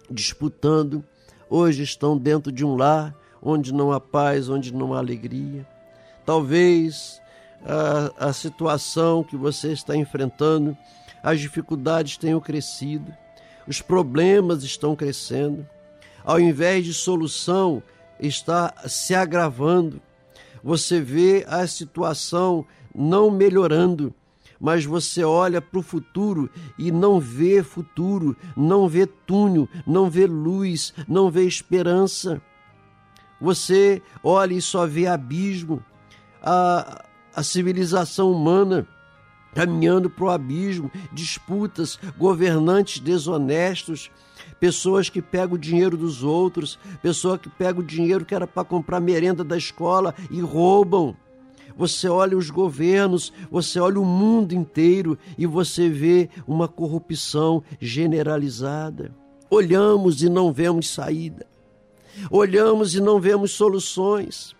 disputando 0.09 1.05
hoje 1.49 1.83
estão 1.83 2.17
dentro 2.17 2.51
de 2.51 2.65
um 2.65 2.75
lar 2.75 3.15
onde 3.41 3.73
não 3.73 3.91
há 3.91 3.99
paz, 3.99 4.49
onde 4.49 4.73
não 4.73 4.93
há 4.93 4.97
alegria. 4.97 5.67
Talvez 6.25 7.21
a, 7.63 8.27
a 8.29 8.33
situação 8.33 9.23
que 9.23 9.35
você 9.35 9.71
está 9.71 9.95
enfrentando, 9.95 10.77
as 11.23 11.39
dificuldades 11.39 12.17
tenham 12.17 12.39
crescido, 12.39 13.13
os 13.67 13.81
problemas 13.81 14.63
estão 14.63 14.95
crescendo. 14.95 15.67
Ao 16.23 16.39
invés 16.39 16.85
de 16.85 16.93
solução, 16.93 17.81
está 18.19 18.73
se 18.87 19.15
agravando. 19.15 20.01
Você 20.63 20.99
vê 20.99 21.45
a 21.47 21.65
situação 21.67 22.65
não 22.93 23.29
melhorando 23.29 24.13
mas 24.59 24.85
você 24.85 25.23
olha 25.23 25.61
para 25.61 25.79
o 25.79 25.83
futuro 25.83 26.49
e 26.77 26.91
não 26.91 27.19
vê 27.19 27.61
futuro, 27.63 28.35
não 28.55 28.87
vê 28.87 29.05
túnel, 29.05 29.67
não 29.85 30.09
vê 30.09 30.25
luz, 30.25 30.93
não 31.07 31.29
vê 31.29 31.45
esperança. 31.45 32.41
Você 33.39 34.01
olha 34.23 34.53
e 34.53 34.61
só 34.61 34.87
vê 34.87 35.07
abismo, 35.07 35.83
a, 36.41 37.05
a 37.35 37.43
civilização 37.43 38.31
humana 38.31 38.87
caminhando 39.53 40.07
para 40.07 40.25
o 40.25 40.29
abismo, 40.29 40.91
disputas, 41.11 41.97
governantes 42.15 42.99
desonestos, 42.99 44.11
pessoas 44.59 45.09
que 45.09 45.19
pegam 45.19 45.55
o 45.55 45.59
dinheiro 45.59 45.97
dos 45.97 46.23
outros, 46.23 46.77
pessoa 47.01 47.39
que 47.39 47.49
pega 47.49 47.79
o 47.79 47.83
dinheiro 47.83 48.23
que 48.23 48.35
era 48.35 48.45
para 48.45 48.63
comprar 48.63 48.99
merenda 48.99 49.43
da 49.43 49.57
escola 49.57 50.13
e 50.29 50.41
roubam 50.41 51.15
você 51.77 52.09
olha 52.09 52.35
os 52.35 52.49
governos, 52.49 53.31
você 53.51 53.79
olha 53.79 53.99
o 53.99 54.05
mundo 54.05 54.53
inteiro 54.53 55.17
e 55.37 55.45
você 55.45 55.87
vê 55.87 56.29
uma 56.47 56.67
corrupção 56.67 57.63
generalizada. 57.79 59.13
Olhamos 59.49 60.23
e 60.23 60.29
não 60.29 60.51
vemos 60.51 60.89
saída. 60.89 61.45
Olhamos 62.31 62.95
e 62.95 62.99
não 62.99 63.19
vemos 63.19 63.51
soluções. 63.51 64.55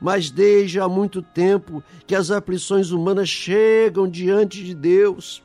Mas 0.00 0.30
desde 0.30 0.80
há 0.80 0.88
muito 0.88 1.20
tempo 1.20 1.82
que 2.06 2.14
as 2.14 2.30
aflições 2.30 2.90
humanas 2.90 3.28
chegam 3.28 4.08
diante 4.08 4.64
de 4.64 4.74
Deus, 4.74 5.42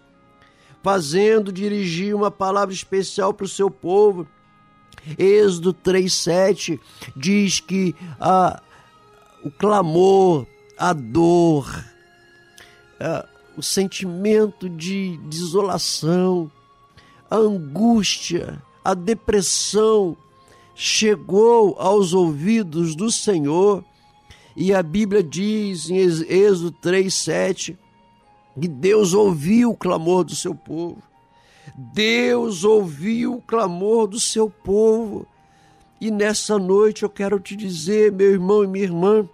fazendo 0.82 1.52
dirigir 1.52 2.16
uma 2.16 2.32
palavra 2.32 2.74
especial 2.74 3.34
para 3.34 3.46
o 3.46 3.50
seu 3.50 3.70
povo. 3.70 4.26
Êxodo 5.18 5.74
3,7 5.74 6.80
diz 7.16 7.60
que 7.60 7.96
ah, 8.20 8.62
o 9.44 9.52
clamor 9.52 10.46
a 10.82 10.94
dor, 10.94 11.86
o 13.56 13.62
sentimento 13.62 14.68
de 14.68 15.16
desolação, 15.30 16.52
a 17.30 17.36
angústia, 17.36 18.60
a 18.84 18.96
depressão 18.96 20.18
chegou 20.74 21.76
aos 21.78 22.14
ouvidos 22.14 22.96
do 22.96 23.12
Senhor. 23.12 23.86
E 24.56 24.74
a 24.74 24.82
Bíblia 24.82 25.22
diz 25.22 25.88
em 25.88 25.98
Êxodo 25.98 26.72
3:7 26.82 27.78
que 28.60 28.68
Deus 28.68 29.14
ouviu 29.14 29.70
o 29.70 29.78
clamor 29.78 30.24
do 30.24 30.36
seu 30.36 30.56
povo. 30.56 31.04
Deus 31.76 32.64
ouviu 32.64 33.36
o 33.36 33.42
clamor 33.42 34.08
do 34.08 34.20
seu 34.20 34.50
povo. 34.50 35.28
E 36.02 36.10
nessa 36.10 36.58
noite 36.58 37.04
eu 37.04 37.10
quero 37.10 37.40
te 37.40 37.56
dizer, 37.56 38.12
meu 38.12 38.32
irmão 38.32 38.64
e 38.64 38.68
minha 38.68 38.86
irmã, 38.86 39.30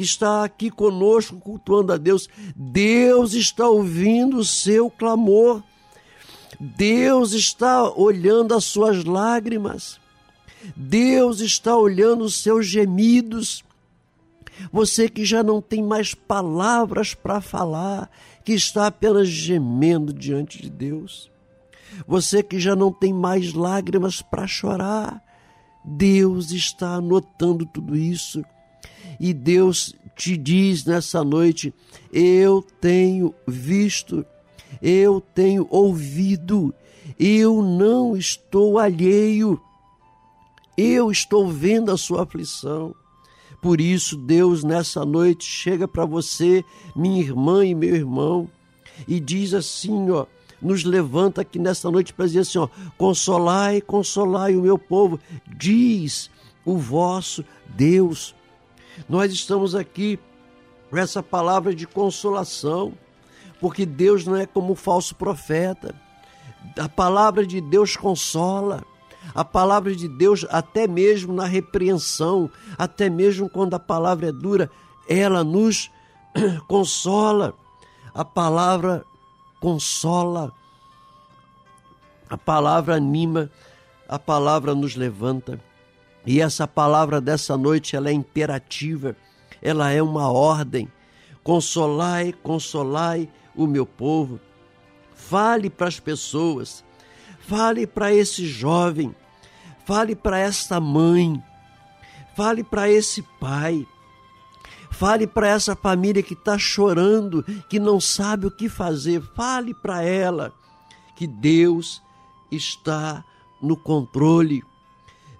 que 0.00 0.04
está 0.04 0.44
aqui 0.44 0.70
conosco 0.70 1.38
cultuando 1.38 1.92
a 1.92 1.98
Deus, 1.98 2.26
Deus 2.56 3.34
está 3.34 3.68
ouvindo 3.68 4.38
o 4.38 4.44
seu 4.46 4.88
clamor. 4.88 5.62
Deus 6.58 7.32
está 7.32 7.86
olhando 7.86 8.54
as 8.54 8.64
suas 8.64 9.04
lágrimas. 9.04 10.00
Deus 10.74 11.40
está 11.40 11.76
olhando 11.76 12.24
os 12.24 12.42
seus 12.42 12.66
gemidos. 12.66 13.62
Você 14.72 15.06
que 15.06 15.22
já 15.22 15.42
não 15.42 15.60
tem 15.60 15.82
mais 15.82 16.14
palavras 16.14 17.12
para 17.12 17.42
falar, 17.42 18.10
que 18.42 18.54
está 18.54 18.86
apenas 18.86 19.28
gemendo 19.28 20.14
diante 20.14 20.62
de 20.62 20.70
Deus. 20.70 21.30
Você 22.08 22.42
que 22.42 22.58
já 22.58 22.74
não 22.74 22.90
tem 22.90 23.12
mais 23.12 23.52
lágrimas 23.52 24.22
para 24.22 24.46
chorar, 24.46 25.22
Deus 25.84 26.52
está 26.52 26.94
anotando 26.94 27.66
tudo 27.66 27.94
isso 27.94 28.42
e 29.20 29.34
Deus 29.34 29.94
te 30.16 30.36
diz 30.36 30.86
nessa 30.86 31.22
noite: 31.22 31.74
eu 32.10 32.64
tenho 32.80 33.34
visto, 33.46 34.24
eu 34.80 35.20
tenho 35.20 35.66
ouvido, 35.70 36.74
eu 37.18 37.62
não 37.62 38.16
estou 38.16 38.78
alheio, 38.78 39.60
eu 40.76 41.10
estou 41.10 41.48
vendo 41.48 41.92
a 41.92 41.98
sua 41.98 42.22
aflição. 42.22 42.94
Por 43.60 43.78
isso, 43.78 44.16
Deus, 44.16 44.64
nessa 44.64 45.04
noite, 45.04 45.44
chega 45.44 45.86
para 45.86 46.06
você, 46.06 46.64
minha 46.96 47.20
irmã 47.20 47.62
e 47.66 47.74
meu 47.74 47.94
irmão, 47.94 48.48
e 49.06 49.20
diz 49.20 49.52
assim: 49.52 50.10
ó, 50.10 50.24
nos 50.62 50.82
levanta 50.82 51.42
aqui 51.42 51.58
nessa 51.58 51.90
noite 51.90 52.14
para 52.14 52.24
dizer 52.24 52.40
assim: 52.40 52.58
ó, 52.58 52.68
consolai, 52.96 53.82
consolai 53.82 54.56
o 54.56 54.62
meu 54.62 54.78
povo, 54.78 55.20
diz 55.46 56.30
o 56.64 56.78
vosso 56.78 57.44
Deus. 57.68 58.34
Nós 59.08 59.32
estamos 59.32 59.74
aqui 59.74 60.18
com 60.90 60.96
essa 60.96 61.22
palavra 61.22 61.74
de 61.74 61.86
consolação, 61.86 62.92
porque 63.60 63.86
Deus 63.86 64.26
não 64.26 64.36
é 64.36 64.46
como 64.46 64.72
o 64.72 64.76
falso 64.76 65.14
profeta. 65.14 65.94
A 66.78 66.88
palavra 66.88 67.46
de 67.46 67.60
Deus 67.60 67.96
consola. 67.96 68.84
A 69.34 69.44
palavra 69.44 69.94
de 69.94 70.08
Deus, 70.08 70.46
até 70.50 70.86
mesmo 70.88 71.32
na 71.32 71.44
repreensão, 71.44 72.50
até 72.76 73.08
mesmo 73.08 73.48
quando 73.48 73.74
a 73.74 73.78
palavra 73.78 74.28
é 74.28 74.32
dura, 74.32 74.70
ela 75.08 75.44
nos 75.44 75.90
consola. 76.66 77.54
A 78.14 78.24
palavra 78.24 79.04
consola. 79.60 80.52
A 82.28 82.38
palavra 82.38 82.94
anima, 82.94 83.50
a 84.08 84.18
palavra 84.18 84.74
nos 84.74 84.96
levanta. 84.96 85.60
E 86.26 86.40
essa 86.40 86.66
palavra 86.66 87.20
dessa 87.20 87.56
noite, 87.56 87.96
ela 87.96 88.10
é 88.10 88.12
imperativa, 88.12 89.16
ela 89.62 89.90
é 89.90 90.02
uma 90.02 90.30
ordem. 90.30 90.90
Consolai, 91.42 92.34
consolai 92.42 93.28
o 93.54 93.66
meu 93.66 93.86
povo. 93.86 94.38
Fale 95.14 95.70
para 95.70 95.88
as 95.88 96.00
pessoas, 96.00 96.84
fale 97.40 97.86
para 97.86 98.12
esse 98.12 98.46
jovem, 98.46 99.14
fale 99.84 100.16
para 100.16 100.38
esta 100.38 100.80
mãe, 100.80 101.42
fale 102.34 102.64
para 102.64 102.88
esse 102.88 103.22
pai, 103.38 103.86
fale 104.90 105.26
para 105.26 105.48
essa 105.48 105.76
família 105.76 106.22
que 106.22 106.34
está 106.34 106.58
chorando, 106.58 107.42
que 107.68 107.78
não 107.78 108.00
sabe 108.00 108.46
o 108.46 108.50
que 108.50 108.68
fazer, 108.68 109.22
fale 109.34 109.74
para 109.74 110.02
ela 110.02 110.52
que 111.20 111.26
Deus 111.26 112.02
está 112.50 113.22
no 113.60 113.76
controle. 113.76 114.64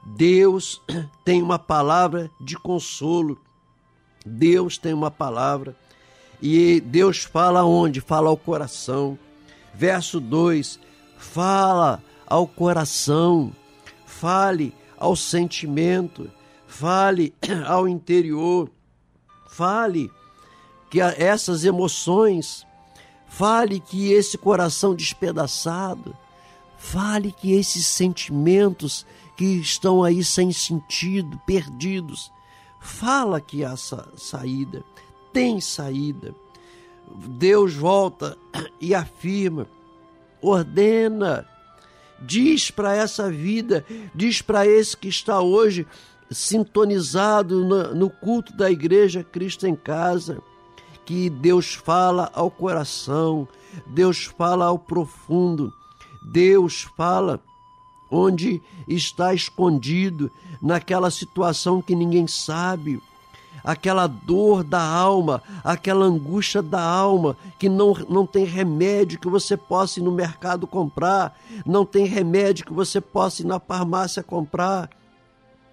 Deus 0.04 0.80
tem 1.24 1.42
uma 1.42 1.58
palavra 1.58 2.30
de 2.40 2.56
consolo. 2.56 3.38
Deus 4.24 4.78
tem 4.78 4.92
uma 4.92 5.10
palavra. 5.10 5.76
E 6.42 6.80
Deus 6.80 7.24
fala 7.24 7.64
onde? 7.64 8.00
Fala 8.00 8.28
ao 8.28 8.36
coração. 8.36 9.18
Verso 9.74 10.20
2: 10.20 10.80
fala 11.16 12.02
ao 12.26 12.46
coração, 12.46 13.52
fale 14.06 14.74
ao 14.96 15.16
sentimento, 15.16 16.30
fale 16.66 17.34
ao 17.66 17.88
interior, 17.88 18.70
fale 19.48 20.10
que 20.90 21.00
essas 21.00 21.64
emoções, 21.64 22.66
fale 23.28 23.80
que 23.80 24.12
esse 24.12 24.36
coração 24.36 24.94
despedaçado, 24.94 26.16
Fale 26.80 27.30
que 27.30 27.52
esses 27.52 27.86
sentimentos 27.86 29.06
que 29.40 29.58
estão 29.58 30.04
aí 30.04 30.22
sem 30.22 30.52
sentido, 30.52 31.40
perdidos, 31.46 32.30
fala 32.78 33.40
que 33.40 33.64
há 33.64 33.74
saída, 33.74 34.84
tem 35.32 35.62
saída. 35.62 36.34
Deus 37.26 37.72
volta 37.72 38.36
e 38.78 38.94
afirma, 38.94 39.66
ordena, 40.42 41.48
diz 42.20 42.70
para 42.70 42.94
essa 42.94 43.30
vida, 43.30 43.82
diz 44.14 44.42
para 44.42 44.66
esse 44.66 44.94
que 44.94 45.08
está 45.08 45.40
hoje 45.40 45.86
sintonizado 46.30 47.64
no, 47.94 48.10
culto 48.10 48.54
da 48.54 48.70
igreja 48.70 49.24
Cristo 49.24 49.66
em 49.66 49.74
casa, 49.74 50.42
que 51.06 51.30
Deus 51.30 51.72
fala 51.72 52.30
ao 52.34 52.50
coração, 52.50 53.48
Deus 53.86 54.26
fala 54.26 54.66
ao 54.66 54.78
profundo, 54.78 55.72
Deus 56.30 56.82
fala 56.94 57.42
onde 58.10 58.60
está 58.88 59.32
escondido, 59.32 60.30
naquela 60.60 61.10
situação 61.10 61.80
que 61.80 61.94
ninguém 61.94 62.26
sabe, 62.26 63.00
aquela 63.64 64.06
dor 64.06 64.64
da 64.64 64.82
alma, 64.82 65.42
aquela 65.62 66.04
angústia 66.04 66.62
da 66.62 66.82
alma, 66.82 67.36
que 67.58 67.68
não, 67.68 67.94
não 68.08 68.26
tem 68.26 68.44
remédio 68.44 69.18
que 69.18 69.28
você 69.28 69.56
possa 69.56 70.00
ir 70.00 70.02
no 70.02 70.12
mercado 70.12 70.66
comprar, 70.66 71.38
não 71.64 71.84
tem 71.84 72.06
remédio 72.06 72.66
que 72.66 72.72
você 72.72 73.00
possa 73.00 73.42
ir 73.42 73.46
na 73.46 73.60
farmácia 73.60 74.22
comprar, 74.22 74.90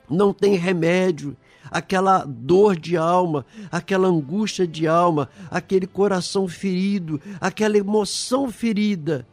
não 0.10 0.34
tem 0.34 0.56
remédio. 0.56 1.36
Aquela 1.70 2.24
dor 2.24 2.78
de 2.78 2.96
alma, 2.96 3.46
aquela 3.70 4.08
angústia 4.08 4.66
de 4.66 4.88
alma, 4.88 5.28
aquele 5.52 5.86
coração 5.86 6.48
ferido, 6.48 7.20
aquela 7.42 7.78
emoção 7.78 8.50
ferida 8.50 9.28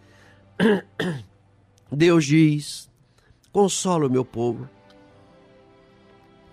Deus 1.90 2.24
diz: 2.24 2.88
consola 3.54 4.08
o 4.08 4.10
meu 4.10 4.24
povo, 4.24 4.68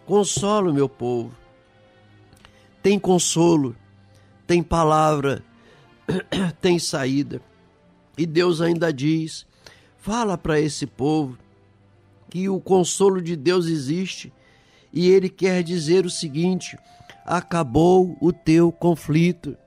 consola 0.06 0.70
o 0.70 0.74
meu 0.74 0.88
povo. 0.88 1.32
Tem 2.84 3.00
consolo, 3.00 3.76
tem 4.46 4.62
palavra, 4.62 5.44
tem 6.62 6.78
saída. 6.78 7.42
E 8.16 8.28
Deus 8.28 8.62
ainda 8.62 8.94
diz: 8.94 9.48
fala 9.98 10.38
para 10.38 10.60
esse 10.60 10.86
povo 10.86 11.40
que 12.30 12.48
o 12.48 12.62
consolo 12.62 13.20
de 13.20 13.36
Deus 13.36 13.66
existe 13.66 14.32
e 14.94 15.10
ele 15.10 15.28
quer 15.28 15.64
dizer 15.64 16.06
o 16.06 16.10
seguinte: 16.10 16.78
acabou 17.26 18.16
o 18.22 18.32
teu 18.32 18.72
conflito. 18.72 19.58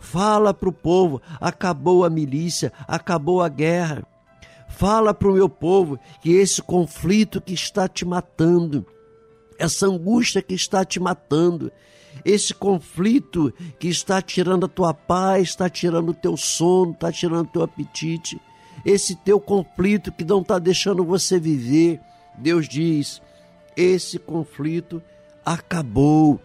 Fala 0.00 0.52
para 0.52 0.68
o 0.68 0.72
povo: 0.72 1.22
acabou 1.40 2.04
a 2.04 2.10
milícia, 2.10 2.72
acabou 2.88 3.40
a 3.40 3.48
guerra. 3.48 4.04
Fala 4.76 5.12
para 5.12 5.28
o 5.28 5.34
meu 5.34 5.48
povo 5.48 5.98
que 6.20 6.32
esse 6.32 6.62
conflito 6.62 7.40
que 7.40 7.52
está 7.52 7.86
te 7.86 8.04
matando, 8.04 8.86
essa 9.58 9.86
angústia 9.86 10.42
que 10.42 10.54
está 10.54 10.84
te 10.84 10.98
matando, 10.98 11.70
esse 12.24 12.52
conflito 12.54 13.52
que 13.78 13.88
está 13.88 14.20
tirando 14.20 14.66
a 14.66 14.68
tua 14.68 14.92
paz, 14.92 15.48
está 15.48 15.68
tirando 15.68 16.10
o 16.10 16.14
teu 16.14 16.36
sono, 16.36 16.92
está 16.92 17.12
tirando 17.12 17.46
o 17.46 17.50
teu 17.50 17.62
apetite, 17.62 18.40
esse 18.84 19.14
teu 19.14 19.38
conflito 19.38 20.10
que 20.10 20.24
não 20.24 20.40
está 20.40 20.58
deixando 20.58 21.04
você 21.04 21.38
viver, 21.38 22.00
Deus 22.36 22.68
diz: 22.68 23.22
esse 23.76 24.18
conflito 24.18 25.02
acabou. 25.44 26.40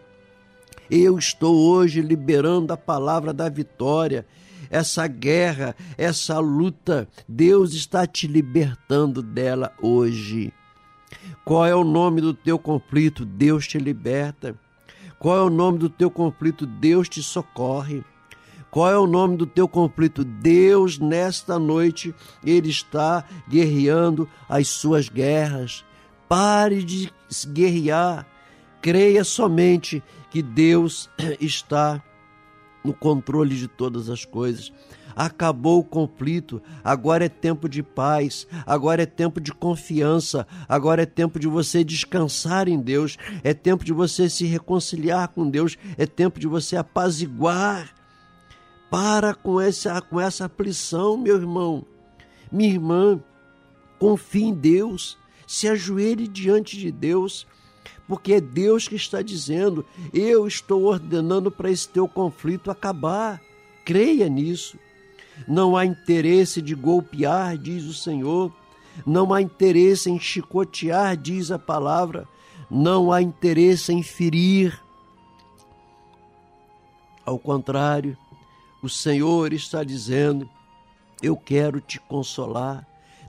Eu 0.90 1.18
estou 1.18 1.56
hoje 1.56 2.02
liberando 2.02 2.72
a 2.72 2.78
palavra 2.78 3.34
da 3.34 3.50
vitória. 3.50 4.26
Essa 4.70 5.08
guerra, 5.08 5.76
essa 5.98 6.40
luta, 6.40 7.08
Deus 7.28 7.74
está 7.74 8.06
te 8.06 8.28
libertando 8.28 9.22
dela 9.22 9.74
hoje. 9.82 10.54
Qual 11.46 11.66
é 11.66 11.76
o 11.76 11.84
nome 11.84 12.22
do 12.22 12.34
teu 12.34 12.60
conflito? 12.60 13.26
Deus 13.26 13.68
te 13.68 13.78
liberta. 13.78 14.56
Qual 15.20 15.38
é 15.38 15.42
o 15.42 15.50
nome 15.50 15.80
do 15.80 15.90
teu 15.90 16.12
conflito? 16.12 16.66
Deus 16.66 17.08
te 17.10 17.24
socorre. 17.24 18.04
Qual 18.70 18.90
é 18.90 18.98
o 18.98 19.08
nome 19.08 19.38
do 19.38 19.46
teu 19.46 19.68
conflito? 19.68 20.24
Deus, 20.24 21.00
nesta 21.00 21.58
noite, 21.58 22.14
Ele 22.44 22.70
está 22.70 23.24
guerreando 23.50 24.30
as 24.48 24.68
suas 24.68 25.10
guerras. 25.10 25.86
Pare 26.28 26.84
de 26.84 27.12
guerrear. 27.48 28.28
Creia 28.82 29.24
somente 29.24 30.04
que 30.30 30.42
Deus 30.42 31.10
está 31.40 32.04
no 32.84 32.94
controle 32.94 33.56
de 33.56 33.68
todas 33.68 34.10
as 34.10 34.26
coisas. 34.26 34.72
Acabou 35.16 35.80
o 35.80 35.84
conflito, 35.84 36.62
agora 36.84 37.26
é 37.26 37.30
tempo 37.30 37.68
de 37.68 37.82
paz, 37.82 38.48
agora 38.66 39.02
é 39.02 39.06
tempo 39.06 39.42
de 39.42 39.52
confiança, 39.52 40.46
agora 40.70 41.02
é 41.02 41.06
tempo 41.08 41.40
de 41.40 41.48
você 41.48 41.84
descansar 41.84 42.68
em 42.68 42.80
Deus, 42.80 43.18
é 43.44 43.52
tempo 43.54 43.84
de 43.84 43.92
você 43.92 44.30
se 44.30 44.46
reconciliar 44.46 45.30
com 45.30 45.50
Deus, 45.50 45.76
é 45.98 46.06
tempo 46.06 46.40
de 46.40 46.48
você 46.48 46.78
apaziguar. 46.78 47.94
Para 48.92 49.34
com 49.34 49.60
essa, 49.60 50.00
com 50.02 50.22
essa 50.22 50.46
aflição, 50.46 51.18
meu 51.18 51.36
irmão, 51.36 51.84
minha 52.52 52.70
irmã, 52.70 53.20
confie 54.00 54.46
em 54.46 54.54
Deus, 54.54 55.18
se 55.46 55.68
ajoelhe 55.68 56.28
diante 56.28 56.78
de 56.78 56.92
Deus 56.92 57.46
porque 58.08 58.34
é 58.34 58.42
Deus 58.42 58.88
que 58.88 58.96
está 58.96 59.22
dizendo: 59.22 59.86
eu 60.14 60.48
estou 60.48 60.84
ordenando 60.86 61.52
para 61.52 61.70
esse 61.70 61.90
teu 61.90 62.08
conflito 62.08 62.72
acabar. 62.72 63.42
Creia 63.84 64.30
nisso. 64.30 64.78
Não 65.48 65.76
há 65.76 65.86
interesse 65.86 66.62
de 66.62 66.74
golpear, 66.74 67.58
diz 67.58 67.84
o 67.84 67.94
Senhor. 67.94 68.52
Não 69.06 69.34
há 69.34 69.42
interesse 69.42 70.10
em 70.10 70.20
chicotear, 70.20 71.16
diz 71.16 71.52
a 71.52 71.60
palavra. 71.60 72.28
Não 72.72 73.12
há 73.12 73.22
interesse 73.22 73.94
em 73.94 74.02
ferir. 74.02 74.82
Ao 77.26 77.38
contrário, 77.38 78.18
o 78.82 78.90
Senhor 78.90 79.54
está 79.54 79.84
dizendo: 79.84 80.50
Eu 81.22 81.36
quero 81.36 81.82
te 81.82 82.00
consolar. 82.00 82.88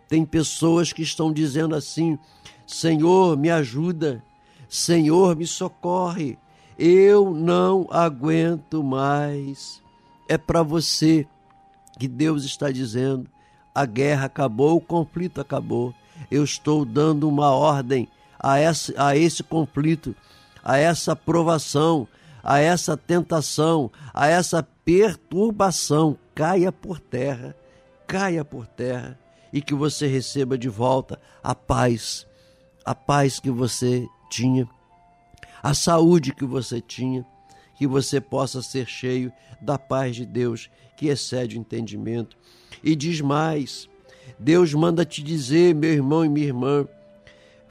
Tem 0.09 0.25
pessoas 0.25 0.93
que 0.93 1.03
estão 1.03 1.33
dizendo 1.33 1.75
assim: 1.75 2.19
Senhor, 2.67 3.37
me 3.37 3.51
ajuda. 3.51 4.23
Senhor, 4.69 5.35
me 5.35 5.47
socorre, 5.47 6.39
eu 6.79 7.33
não 7.33 7.87
aguento 7.91 8.85
mais. 8.85 9.83
É 10.29 10.37
para 10.37 10.63
você 10.63 11.27
que 11.99 12.07
Deus 12.07 12.45
está 12.45 12.71
dizendo: 12.71 13.29
a 13.75 13.87
guerra 13.87 14.27
acabou, 14.27 14.77
o 14.77 14.81
conflito 14.81 15.41
acabou. 15.41 15.95
Eu 16.31 16.45
estou 16.45 16.85
dando 16.85 17.29
uma 17.29 17.51
ordem 17.51 18.09
a 18.39 18.61
esse, 18.61 18.95
a 18.97 19.17
esse 19.17 19.43
conflito, 19.43 20.15
a 20.63 20.77
essa 20.77 21.17
provação, 21.17 22.07
a 22.43 22.59
essa 22.59 22.97
tentação, 22.97 23.91
a 24.13 24.27
essa 24.27 24.63
perturbação. 24.85 26.19
Caia 26.35 26.71
por 26.71 27.01
terra, 27.01 27.57
caia 28.07 28.45
por 28.45 28.67
terra 28.67 29.19
e 29.53 29.63
que 29.63 29.75
você 29.75 30.07
receba 30.07 30.59
de 30.59 30.69
volta 30.69 31.19
a 31.43 31.55
paz, 31.55 32.27
a 32.85 32.95
paz 32.95 33.41
que 33.41 33.51
você 33.51 34.07
tinha, 34.29 34.69
a 35.63 35.75
saúde 35.75 36.35
que 36.35 36.45
você 36.45 36.81
tinha, 36.81 37.25
que 37.77 37.87
você 37.87 38.21
possa 38.21 38.61
ser 38.63 38.87
cheio 38.87 39.33
da 39.61 39.79
paz 39.79 40.17
de 40.17 40.27
Deus 40.27 40.71
que 40.97 41.07
excede 41.07 41.57
o 41.57 41.61
entendimento. 41.61 42.37
E 42.83 42.95
diz 42.97 43.21
mais: 43.21 43.89
Deus 44.39 44.75
manda 44.75 45.05
te 45.05 45.23
dizer, 45.23 45.75
meu 45.75 45.93
irmão 45.93 46.25
e 46.25 46.29
minha 46.29 46.47
irmã, 46.47 46.87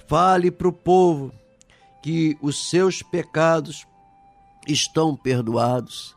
fale 0.07 0.49
para 0.49 0.67
o 0.67 0.73
povo 0.73 1.31
que 2.01 2.37
os 2.41 2.69
seus 2.69 3.03
pecados 3.03 3.85
estão 4.65 5.15
perdoados. 5.15 6.15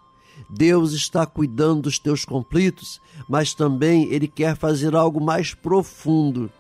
Deus 0.49 0.93
está 0.93 1.27
cuidando 1.27 1.83
dos 1.83 1.99
teus 1.99 2.25
conflitos, 2.25 3.01
mas 3.29 3.55
também 3.55 4.05
Ele 4.13 4.27
quer 4.27 4.57
fazer 4.57 4.95
algo 4.95 5.21
mais 5.21 5.53
profundo. 5.53 6.51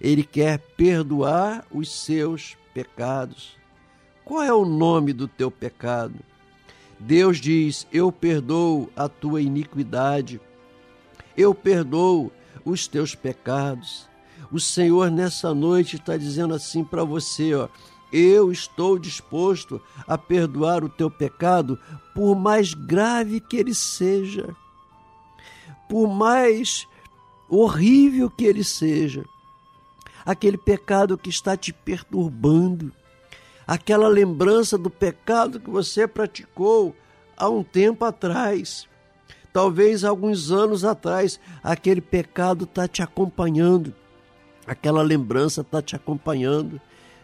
Ele 0.00 0.22
quer 0.22 0.58
perdoar 0.58 1.64
os 1.72 1.90
seus 1.90 2.56
pecados. 2.72 3.56
Qual 4.24 4.42
é 4.42 4.52
o 4.52 4.64
nome 4.64 5.12
do 5.12 5.26
teu 5.26 5.50
pecado? 5.50 6.14
Deus 6.98 7.40
diz: 7.40 7.86
Eu 7.92 8.10
perdoo 8.10 8.90
a 8.96 9.08
tua 9.08 9.40
iniquidade, 9.40 10.40
eu 11.36 11.54
perdoo 11.54 12.32
os 12.64 12.86
teus 12.86 13.14
pecados. 13.14 14.08
O 14.50 14.58
Senhor 14.58 15.10
nessa 15.10 15.54
noite 15.54 15.96
está 15.96 16.16
dizendo 16.16 16.54
assim 16.54 16.82
para 16.82 17.04
você, 17.04 17.54
ó, 17.54 17.68
eu 18.12 18.50
estou 18.50 18.98
disposto 18.98 19.80
a 20.06 20.16
perdoar 20.16 20.82
o 20.82 20.88
teu 20.88 21.10
pecado, 21.10 21.78
por 22.14 22.34
mais 22.34 22.72
grave 22.72 23.40
que 23.40 23.56
ele 23.56 23.74
seja, 23.74 24.56
por 25.88 26.08
mais 26.08 26.86
horrível 27.48 28.30
que 28.30 28.44
ele 28.44 28.64
seja, 28.64 29.24
aquele 30.30 30.58
pecado 30.58 31.16
que 31.16 31.30
está 31.30 31.56
te 31.56 31.72
perturbando, 31.72 32.92
aquela 33.66 34.08
lembrança 34.08 34.76
do 34.76 34.90
pecado 34.90 35.58
que 35.58 35.70
você 35.70 36.06
praticou 36.06 36.94
há 37.36 37.48
um 37.48 37.62
tempo 37.62 38.04
atrás, 38.04 38.86
talvez 39.52 40.04
alguns 40.04 40.50
anos 40.50 40.84
atrás, 40.84 41.40
aquele 41.62 42.00
pecado 42.00 42.64
está 42.64 42.86
te 42.86 43.02
acompanhando, 43.02 43.94
aquela 44.66 45.00
lembrança 45.00 45.62
está 45.62 45.80
te 45.80 45.96
acompanhando 45.96 46.80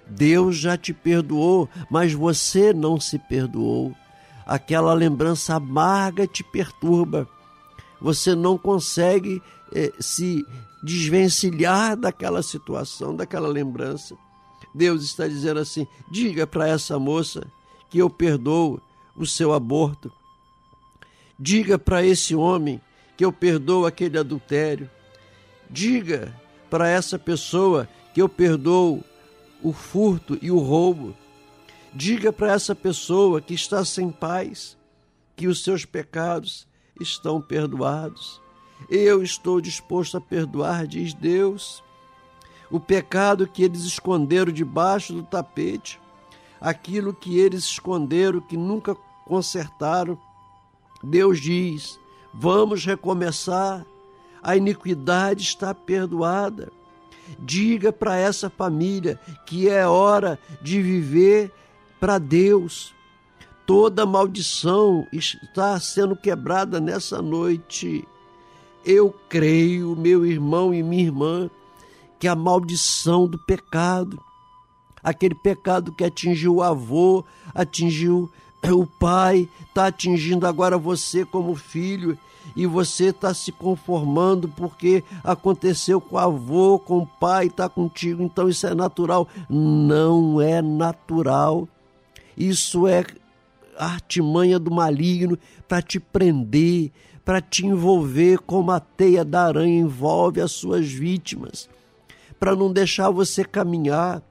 Deus 0.06 0.56
já 0.56 0.76
te 0.76 0.92
perdoou, 0.92 1.68
mas 1.90 2.12
você 2.12 2.72
não 2.72 3.00
se 3.00 3.18
perdoou. 3.18 3.94
Aquela 4.46 4.92
lembrança 4.92 5.54
amarga 5.54 6.26
te 6.26 6.44
perturba. 6.44 7.26
Você 8.00 8.34
não 8.34 8.58
consegue 8.58 9.42
eh, 9.74 9.92
se 9.98 10.44
desvencilhar 10.85 11.97
daquela 11.97 12.42
situação, 12.42 13.16
daquela 13.16 13.49
lembrança. 13.49 14.14
Deus 14.75 15.03
está 15.03 15.27
dizendo 15.27 15.59
assim: 15.61 15.87
diga 16.11 16.47
para 16.47 16.68
essa 16.68 16.99
moça 16.99 17.47
que 17.88 17.99
eu 17.99 18.11
perdoo 18.11 18.81
o 19.16 19.25
seu 19.25 19.55
aborto. 19.55 20.12
Diga 21.38 21.79
para 21.79 22.05
esse 22.05 22.35
homem 22.35 22.81
que 23.16 23.25
eu 23.25 23.33
perdoo 23.33 23.87
aquele 23.87 24.18
adultério. 24.18 24.90
Diga 25.70 26.38
para 26.68 26.88
essa 26.88 27.18
pessoa 27.18 27.88
que 28.12 28.20
eu 28.20 28.29
perdoo 28.29 29.03
o 29.62 29.73
furto 29.73 30.38
e 30.42 30.51
o 30.51 30.59
roubo. 30.59 31.16
Diga 31.94 32.33
para 32.33 32.53
essa 32.53 32.75
pessoa 32.75 33.40
que 33.40 33.55
está 33.55 33.85
sem 33.85 34.11
paz 34.11 34.77
que 35.35 35.47
os 35.47 35.64
seus 35.64 35.85
pecados 35.85 36.68
estão 37.01 37.40
perdoados. 37.40 38.43
Eu 38.88 39.22
estou 39.22 39.60
disposto 39.60 40.16
a 40.16 40.20
perdoar, 40.20 40.87
diz 40.87 41.14
Deus, 41.14 41.82
o 42.70 42.78
pecado 42.78 43.46
que 43.46 43.62
eles 43.62 43.82
esconderam 43.82 44.52
debaixo 44.52 45.12
do 45.12 45.22
tapete, 45.22 46.00
aquilo 46.60 47.14
que 47.14 47.38
eles 47.38 47.64
esconderam, 47.64 48.40
que 48.40 48.56
nunca 48.56 48.94
consertaram. 49.24 50.18
Deus 51.02 51.40
diz: 51.40 51.98
vamos 52.32 52.84
recomeçar, 52.84 53.87
a 54.42 54.56
iniquidade 54.56 55.42
está 55.42 55.74
perdoada. 55.74 56.70
Diga 57.38 57.90
para 57.90 58.16
essa 58.16 58.50
família 58.50 59.18
que 59.46 59.68
é 59.68 59.87
hora 59.87 60.38
de 60.60 60.82
viver 60.82 61.50
para 61.98 62.18
Deus. 62.18 62.94
Toda 63.66 64.04
maldição 64.04 65.06
está 65.10 65.80
sendo 65.80 66.14
quebrada 66.14 66.78
nessa 66.80 67.22
noite. 67.22 68.06
Eu 68.85 69.14
creio, 69.29 69.97
meu 69.97 70.27
irmão 70.27 70.75
e 70.75 70.83
minha 70.83 71.05
irmã, 71.05 71.51
que 72.18 72.29
a 72.29 72.35
maldição 72.35 73.27
do 73.27 73.38
pecado, 73.38 74.20
aquele 75.03 75.35
pecado 75.35 75.92
que 75.92 76.05
atingiu 76.05 76.57
o 76.57 76.62
avô, 76.62 77.25
atingiu 77.55 78.31
o 78.62 78.87
pai, 78.87 79.49
está 79.68 79.87
atingindo 79.87 80.47
agora 80.47 80.79
você 80.79 81.25
como 81.25 81.55
filho, 81.55 82.18
e 82.55 82.66
você 82.66 83.07
está 83.07 83.33
se 83.33 83.51
conformando 83.51 84.49
porque 84.49 85.03
aconteceu 85.23 86.01
com 86.01 86.16
o 86.16 86.18
avô, 86.18 86.79
com 86.79 86.99
o 86.99 87.07
pai, 87.07 87.47
está 87.47 87.68
contigo, 87.68 88.23
então 88.23 88.49
isso 88.49 88.66
é 88.66 88.75
natural. 88.75 89.27
Não 89.49 90.40
é 90.40 90.61
natural. 90.61 91.68
Isso 92.37 92.87
é 92.87 93.05
artimanha 93.79 94.59
do 94.59 94.70
maligno 94.70 95.38
para 95.66 95.83
te 95.83 95.99
prender, 95.99 96.92
para 97.24 97.40
te 97.40 97.66
envolver 97.66 98.38
como 98.40 98.70
a 98.70 98.80
teia 98.80 99.24
da 99.24 99.44
aranha 99.46 99.80
envolve 99.80 100.40
as 100.40 100.52
suas 100.52 100.87
vítimas, 100.90 101.68
para 102.38 102.54
não 102.54 102.72
deixar 102.72 103.10
você 103.10 103.44
caminhar 103.44 104.22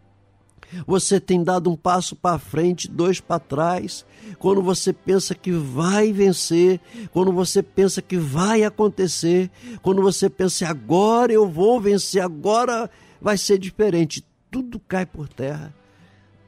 você 0.87 1.19
tem 1.19 1.43
dado 1.43 1.69
um 1.69 1.75
passo 1.75 2.15
para 2.15 2.39
frente, 2.39 2.89
dois 2.89 3.19
para 3.19 3.39
trás. 3.39 4.05
Quando 4.39 4.61
você 4.61 4.91
pensa 4.91 5.35
que 5.35 5.51
vai 5.51 6.11
vencer, 6.11 6.79
quando 7.11 7.31
você 7.31 7.61
pensa 7.61 8.01
que 8.01 8.17
vai 8.17 8.63
acontecer, 8.63 9.51
quando 9.81 10.01
você 10.01 10.29
pensa 10.29 10.67
agora 10.67 11.31
eu 11.31 11.47
vou 11.47 11.79
vencer, 11.79 12.21
agora 12.21 12.89
vai 13.21 13.37
ser 13.37 13.57
diferente, 13.57 14.25
tudo 14.49 14.79
cai 14.79 15.05
por 15.05 15.27
terra. 15.27 15.73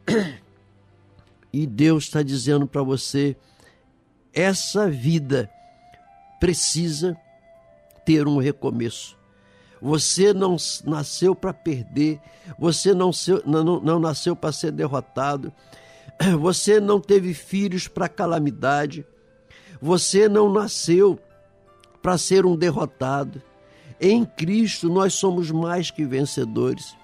E 1.53 1.65
Deus 1.65 2.03
está 2.03 2.21
dizendo 2.21 2.67
para 2.67 2.84
você: 2.84 3.34
essa 4.34 4.89
vida 4.89 5.49
precisa 6.45 7.17
ter 8.05 8.27
um 8.27 8.38
recomeço. 8.38 9.17
Você 9.81 10.31
não 10.31 10.58
nasceu 10.84 11.34
para 11.34 11.51
perder, 11.51 12.19
você 12.55 12.93
não, 12.93 13.10
não, 13.43 13.79
não 13.79 13.99
nasceu 13.99 14.36
para 14.36 14.51
ser 14.51 14.71
derrotado, 14.71 15.51
você 16.39 16.79
não 16.79 17.01
teve 17.01 17.34
filhos 17.34 17.88
para 17.88 18.08
calamidade, 18.08 19.03
você 19.81 20.29
não 20.29 20.53
nasceu 20.53 21.19
para 21.99 22.15
ser 22.15 22.45
um 22.45 22.55
derrotado. 22.55 23.41
Em 23.99 24.23
Cristo 24.23 24.88
nós 24.88 25.15
somos 25.15 25.49
mais 25.49 25.89
que 25.89 26.05
vencedores. 26.05 26.95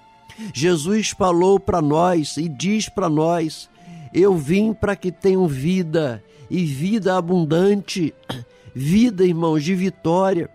Jesus 0.54 1.10
falou 1.10 1.58
para 1.58 1.82
nós 1.82 2.36
e 2.36 2.48
diz 2.48 2.88
para 2.88 3.08
nós: 3.08 3.68
Eu 4.14 4.36
vim 4.36 4.72
para 4.72 4.94
que 4.94 5.10
tenham 5.10 5.48
vida 5.48 6.22
e 6.48 6.64
vida 6.64 7.16
abundante, 7.16 8.14
vida, 8.74 9.24
irmãos, 9.24 9.62
de 9.62 9.74
vitória, 9.74 10.50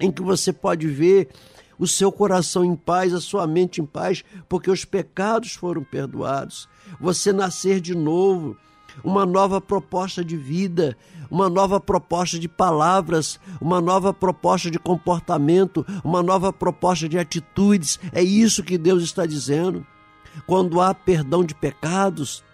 em 0.00 0.10
que 0.10 0.22
você 0.22 0.52
pode 0.52 0.86
ver 0.86 1.28
o 1.78 1.86
seu 1.86 2.10
coração 2.10 2.64
em 2.64 2.74
paz, 2.74 3.12
a 3.12 3.20
sua 3.20 3.46
mente 3.46 3.80
em 3.80 3.86
paz, 3.86 4.24
porque 4.48 4.70
os 4.70 4.84
pecados 4.84 5.52
foram 5.52 5.84
perdoados. 5.84 6.68
Você 7.00 7.32
nascer 7.32 7.80
de 7.80 7.94
novo, 7.94 8.56
uma 9.04 9.26
nova 9.26 9.60
proposta 9.60 10.24
de 10.24 10.36
vida, 10.36 10.96
uma 11.30 11.50
nova 11.50 11.80
proposta 11.80 12.38
de 12.38 12.48
palavras, 12.48 13.38
uma 13.60 13.80
nova 13.80 14.12
proposta 14.12 14.70
de 14.70 14.78
comportamento, 14.78 15.84
uma 16.04 16.22
nova 16.22 16.52
proposta 16.52 17.08
de 17.08 17.18
atitudes. 17.18 17.98
É 18.12 18.22
isso 18.22 18.62
que 18.62 18.78
Deus 18.78 19.02
está 19.02 19.26
dizendo. 19.26 19.86
Quando 20.46 20.80
há 20.80 20.94
perdão 20.94 21.44
de 21.44 21.54
pecados, 21.54 22.44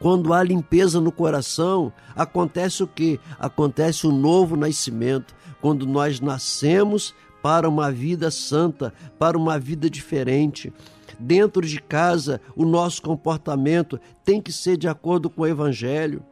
quando 0.00 0.32
há 0.32 0.42
limpeza 0.42 1.00
no 1.00 1.10
coração, 1.10 1.92
acontece 2.14 2.82
o 2.82 2.86
que? 2.86 3.18
Acontece 3.38 4.06
o 4.06 4.10
um 4.10 4.16
novo 4.16 4.56
nascimento. 4.56 5.34
Quando 5.60 5.86
nós 5.86 6.20
nascemos 6.20 7.14
para 7.42 7.68
uma 7.68 7.90
vida 7.90 8.30
santa, 8.30 8.92
para 9.18 9.36
uma 9.36 9.58
vida 9.58 9.90
diferente. 9.90 10.72
Dentro 11.18 11.66
de 11.66 11.80
casa, 11.80 12.40
o 12.54 12.64
nosso 12.64 13.02
comportamento 13.02 13.98
tem 14.24 14.40
que 14.40 14.52
ser 14.52 14.76
de 14.76 14.86
acordo 14.86 15.28
com 15.28 15.42
o 15.42 15.46
Evangelho. 15.46 16.22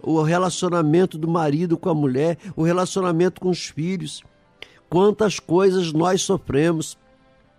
O 0.00 0.22
relacionamento 0.22 1.18
do 1.18 1.28
marido 1.28 1.76
com 1.76 1.88
a 1.88 1.94
mulher, 1.94 2.38
o 2.54 2.62
relacionamento 2.62 3.40
com 3.40 3.50
os 3.50 3.66
filhos. 3.66 4.22
Quantas 4.88 5.40
coisas 5.40 5.92
nós 5.92 6.22
sofremos, 6.22 6.96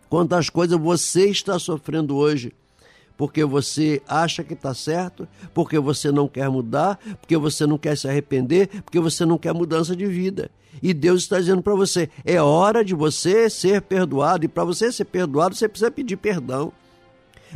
quantas 0.09 0.49
coisas 0.49 0.79
você 0.79 1.29
está 1.29 1.59
sofrendo 1.59 2.15
hoje 2.15 2.53
porque 3.17 3.43
você 3.45 4.01
acha 4.07 4.43
que 4.43 4.53
está 4.53 4.73
certo, 4.73 5.27
porque 5.53 5.77
você 5.79 6.11
não 6.11 6.27
quer 6.27 6.49
mudar, 6.49 6.99
porque 7.19 7.37
você 7.37 7.65
não 7.65 7.77
quer 7.77 7.97
se 7.97 8.07
arrepender, 8.07 8.67
porque 8.83 8.99
você 8.99 9.25
não 9.25 9.37
quer 9.37 9.53
mudança 9.53 9.95
de 9.95 10.05
vida. 10.05 10.49
E 10.81 10.93
Deus 10.93 11.23
está 11.23 11.39
dizendo 11.39 11.61
para 11.61 11.75
você: 11.75 12.09
é 12.25 12.41
hora 12.41 12.83
de 12.83 12.95
você 12.95 13.49
ser 13.49 13.81
perdoado, 13.81 14.45
e 14.45 14.47
para 14.47 14.63
você 14.63 14.91
ser 14.91 15.05
perdoado, 15.05 15.55
você 15.55 15.67
precisa 15.67 15.91
pedir 15.91 16.17
perdão. 16.17 16.71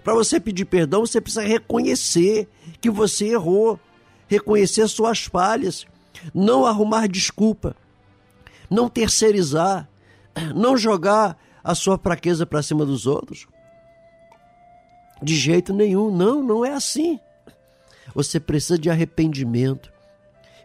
Para 0.03 0.13
você 0.13 0.39
pedir 0.39 0.65
perdão, 0.65 1.05
você 1.05 1.21
precisa 1.21 1.43
reconhecer 1.43 2.47
que 2.81 2.89
você 2.89 3.29
errou, 3.29 3.79
reconhecer 4.27 4.87
suas 4.87 5.23
falhas, 5.25 5.85
não 6.33 6.65
arrumar 6.65 7.07
desculpa, 7.07 7.75
não 8.69 8.89
terceirizar, 8.89 9.87
não 10.53 10.77
jogar 10.77 11.37
a 11.63 11.73
sua 11.73 11.97
fraqueza 11.97 12.45
para 12.45 12.61
cima 12.61 12.85
dos 12.85 13.07
outros. 13.07 13.47
De 15.21 15.35
jeito 15.35 15.73
nenhum, 15.73 16.15
não, 16.15 16.43
não 16.43 16.65
é 16.65 16.73
assim. 16.73 17.19
Você 18.13 18.39
precisa 18.39 18.77
de 18.77 18.89
arrependimento. 18.89 19.91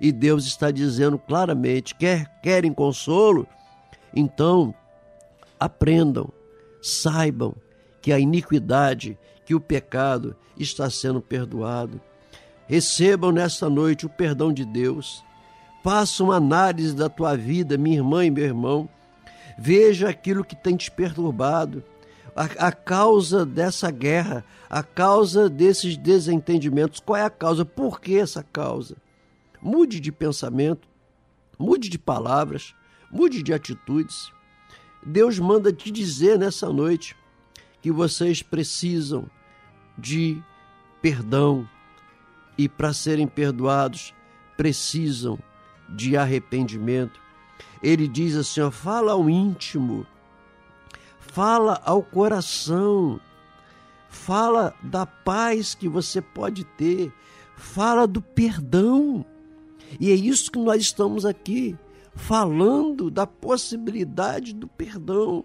E 0.01 0.11
Deus 0.11 0.47
está 0.47 0.71
dizendo 0.71 1.19
claramente: 1.19 1.95
quer 1.95 2.41
querem 2.41 2.73
consolo? 2.73 3.47
Então 4.15 4.75
aprendam, 5.59 6.31
saibam 6.81 7.55
que 8.01 8.13
a 8.13 8.19
iniquidade, 8.19 9.19
que 9.45 9.55
o 9.55 9.61
pecado 9.61 10.35
está 10.59 10.89
sendo 10.89 11.21
perdoado. 11.21 12.01
Recebam 12.67 13.33
nesta 13.33 13.69
noite 13.69 14.07
o 14.07 14.09
perdão 14.09 14.53
de 14.53 14.65
Deus. 14.65 15.23
Faça 15.83 16.23
uma 16.23 16.37
análise 16.37 16.95
da 16.95 17.09
tua 17.09 17.37
vida, 17.37 17.77
minha 17.77 17.97
irmã 17.97 18.25
e 18.25 18.31
meu 18.31 18.45
irmão. 18.45 18.89
Veja 19.59 20.09
aquilo 20.09 20.45
que 20.45 20.57
tem 20.57 20.77
te 20.77 20.91
perturbado. 20.91 21.83
A, 22.35 22.69
a, 22.69 22.73
causa 22.73 23.45
dessa 23.45 23.91
guerra, 23.91 24.45
a 24.69 24.83
causa 24.83 25.49
desses 25.49 25.97
desentendimentos. 25.97 27.01
Qual 27.01 27.17
é 27.17 27.25
a 27.25 27.31
causa? 27.31 27.65
Por 27.65 28.01
que 28.01 28.19
essa 28.19 28.43
causa? 28.43 28.97
Mude 29.61 30.01
de 30.01 30.11
pensamento, 30.11 30.89
mude 31.59 31.89
de 31.89 31.99
palavras, 31.99 32.75
mude 33.11 33.43
de 33.43 33.53
atitudes. 33.53 34.33
Deus 35.05 35.39
manda 35.39 35.73
te 35.73 35.91
dizer 35.91 36.39
nessa 36.39 36.73
noite 36.73 37.17
que 37.81 37.91
vocês 37.91 38.43
precisam 38.43 39.29
de 39.97 40.43
perdão 41.01 41.69
e 42.57 42.69
para 42.69 42.93
serem 42.93 43.27
perdoados 43.27 44.15
precisam 44.57 45.39
de 45.89 46.17
arrependimento. 46.17 47.19
Ele 47.83 48.07
diz 48.07 48.37
assim: 48.37 48.61
ó, 48.61 48.71
fala 48.71 49.13
ao 49.13 49.29
íntimo, 49.29 50.07
fala 51.33 51.81
ao 51.85 52.03
coração, 52.03 53.21
fala 54.09 54.75
da 54.83 55.07
paz 55.07 55.77
que 55.77 55.89
você 55.89 56.21
pode 56.21 56.65
ter, 56.65 57.13
fala 57.57 58.05
do 58.05 58.21
perdão. 58.21 59.25
E 60.01 60.11
é 60.11 60.15
isso 60.15 60.51
que 60.51 60.59
nós 60.59 60.83
estamos 60.83 61.25
aqui 61.25 61.79
falando 62.17 63.11
da 63.13 63.29
possibilidade 63.29 64.53
do 64.53 64.67
perdão. 64.67 65.45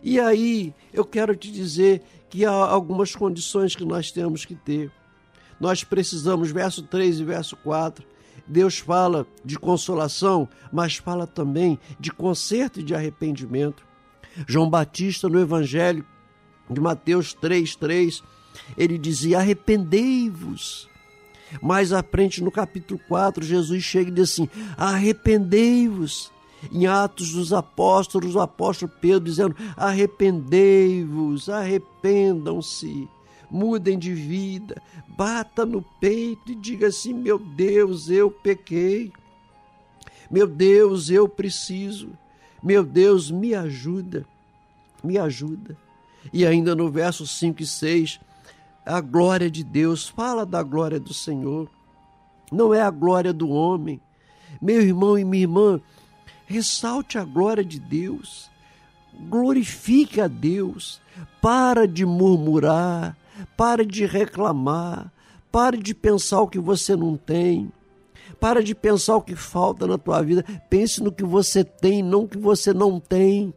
E 0.00 0.20
aí 0.20 0.72
eu 0.92 1.04
quero 1.04 1.34
te 1.34 1.50
dizer 1.50 2.00
que 2.30 2.44
há 2.44 2.52
algumas 2.52 3.16
condições 3.16 3.74
que 3.74 3.84
nós 3.84 4.12
temos 4.12 4.44
que 4.44 4.54
ter. 4.54 4.92
Nós 5.58 5.82
precisamos, 5.82 6.52
verso 6.52 6.84
3 6.84 7.18
e 7.18 7.24
verso 7.24 7.56
4, 7.56 8.06
Deus 8.46 8.78
fala 8.78 9.26
de 9.44 9.58
consolação, 9.58 10.48
mas 10.72 10.96
fala 10.96 11.26
também 11.26 11.80
de 11.98 12.12
conserto 12.12 12.78
e 12.78 12.82
de 12.82 12.94
arrependimento. 12.94 13.93
João 14.46 14.68
Batista, 14.68 15.28
no 15.28 15.40
Evangelho 15.40 16.04
de 16.68 16.80
Mateus 16.80 17.34
3, 17.34 17.76
3, 17.76 18.22
ele 18.76 18.98
dizia: 18.98 19.38
Arrependei-vos 19.38 20.88
mais 21.62 21.92
à 21.92 22.02
frente, 22.02 22.42
no 22.42 22.50
capítulo 22.50 23.00
4, 23.08 23.44
Jesus 23.44 23.82
chega 23.82 24.10
e 24.10 24.14
diz 24.14 24.32
assim: 24.32 24.48
arrependei-vos. 24.76 26.32
Em 26.72 26.86
Atos 26.86 27.32
dos 27.32 27.52
Apóstolos, 27.52 28.34
o 28.34 28.40
apóstolo 28.40 28.90
Pedro 29.00 29.24
dizendo: 29.24 29.54
arrependei-vos, 29.76 31.50
arrependam-se, 31.50 33.06
mudem 33.50 33.98
de 33.98 34.14
vida, 34.14 34.80
bata 35.08 35.66
no 35.66 35.82
peito 36.00 36.52
e 36.52 36.54
diga 36.54 36.86
assim: 36.86 37.12
meu 37.12 37.38
Deus, 37.38 38.08
eu 38.08 38.30
pequei, 38.30 39.12
meu 40.30 40.46
Deus, 40.46 41.10
eu 41.10 41.28
preciso, 41.28 42.10
meu 42.64 42.82
Deus, 42.82 43.30
me 43.30 43.54
ajuda, 43.54 44.24
me 45.02 45.18
ajuda. 45.18 45.76
E 46.32 46.46
ainda 46.46 46.74
no 46.74 46.90
verso 46.90 47.26
5 47.26 47.60
e 47.62 47.66
6, 47.66 48.18
a 48.86 49.02
glória 49.02 49.50
de 49.50 49.62
Deus, 49.62 50.08
fala 50.08 50.46
da 50.46 50.62
glória 50.62 50.98
do 50.98 51.12
Senhor, 51.12 51.68
não 52.50 52.72
é 52.72 52.80
a 52.80 52.90
glória 52.90 53.34
do 53.34 53.50
homem. 53.50 54.00
Meu 54.62 54.80
irmão 54.80 55.18
e 55.18 55.24
minha 55.24 55.42
irmã, 55.42 55.80
ressalte 56.46 57.18
a 57.18 57.24
glória 57.24 57.62
de 57.62 57.78
Deus, 57.78 58.50
glorifique 59.28 60.18
a 60.18 60.26
Deus, 60.26 61.02
para 61.42 61.86
de 61.86 62.06
murmurar, 62.06 63.14
para 63.58 63.84
de 63.84 64.06
reclamar, 64.06 65.12
para 65.52 65.76
de 65.76 65.94
pensar 65.94 66.40
o 66.40 66.48
que 66.48 66.58
você 66.58 66.96
não 66.96 67.14
tem. 67.14 67.70
Para 68.44 68.62
de 68.62 68.74
pensar 68.74 69.16
o 69.16 69.22
que 69.22 69.34
falta 69.34 69.86
na 69.86 69.96
tua 69.96 70.20
vida. 70.20 70.44
Pense 70.68 71.02
no 71.02 71.10
que 71.10 71.24
você 71.24 71.64
tem, 71.64 72.02
não 72.02 72.24
o 72.24 72.28
que 72.28 72.36
você 72.36 72.74
não 72.74 73.00
tem. 73.00 73.54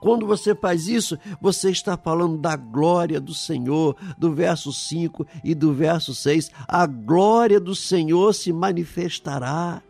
Quando 0.00 0.26
você 0.26 0.54
faz 0.54 0.88
isso, 0.88 1.18
você 1.42 1.70
está 1.70 1.94
falando 1.94 2.38
da 2.38 2.56
glória 2.56 3.20
do 3.20 3.34
Senhor, 3.34 3.94
do 4.16 4.32
verso 4.32 4.72
5 4.72 5.26
e 5.44 5.54
do 5.54 5.74
verso 5.74 6.14
6. 6.14 6.50
A 6.66 6.86
glória 6.86 7.60
do 7.60 7.74
Senhor 7.74 8.32
se 8.32 8.50
manifestará. 8.50 9.82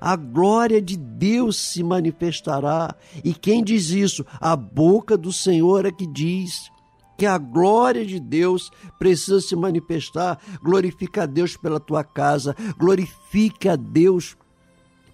A 0.00 0.16
glória 0.16 0.82
de 0.82 0.96
Deus 0.96 1.56
se 1.56 1.84
manifestará. 1.84 2.92
E 3.22 3.32
quem 3.32 3.62
diz 3.62 3.90
isso? 3.90 4.26
A 4.40 4.56
boca 4.56 5.16
do 5.16 5.32
Senhor 5.32 5.86
é 5.86 5.92
que 5.92 6.08
diz 6.08 6.72
que 7.16 7.26
a 7.26 7.38
glória 7.38 8.04
de 8.04 8.20
Deus 8.20 8.70
precisa 8.98 9.40
se 9.40 9.56
manifestar. 9.56 10.38
Glorifica 10.62 11.22
a 11.22 11.26
Deus 11.26 11.56
pela 11.56 11.80
tua 11.80 12.04
casa, 12.04 12.54
glorifica 12.78 13.72
a 13.72 13.76
Deus 13.76 14.36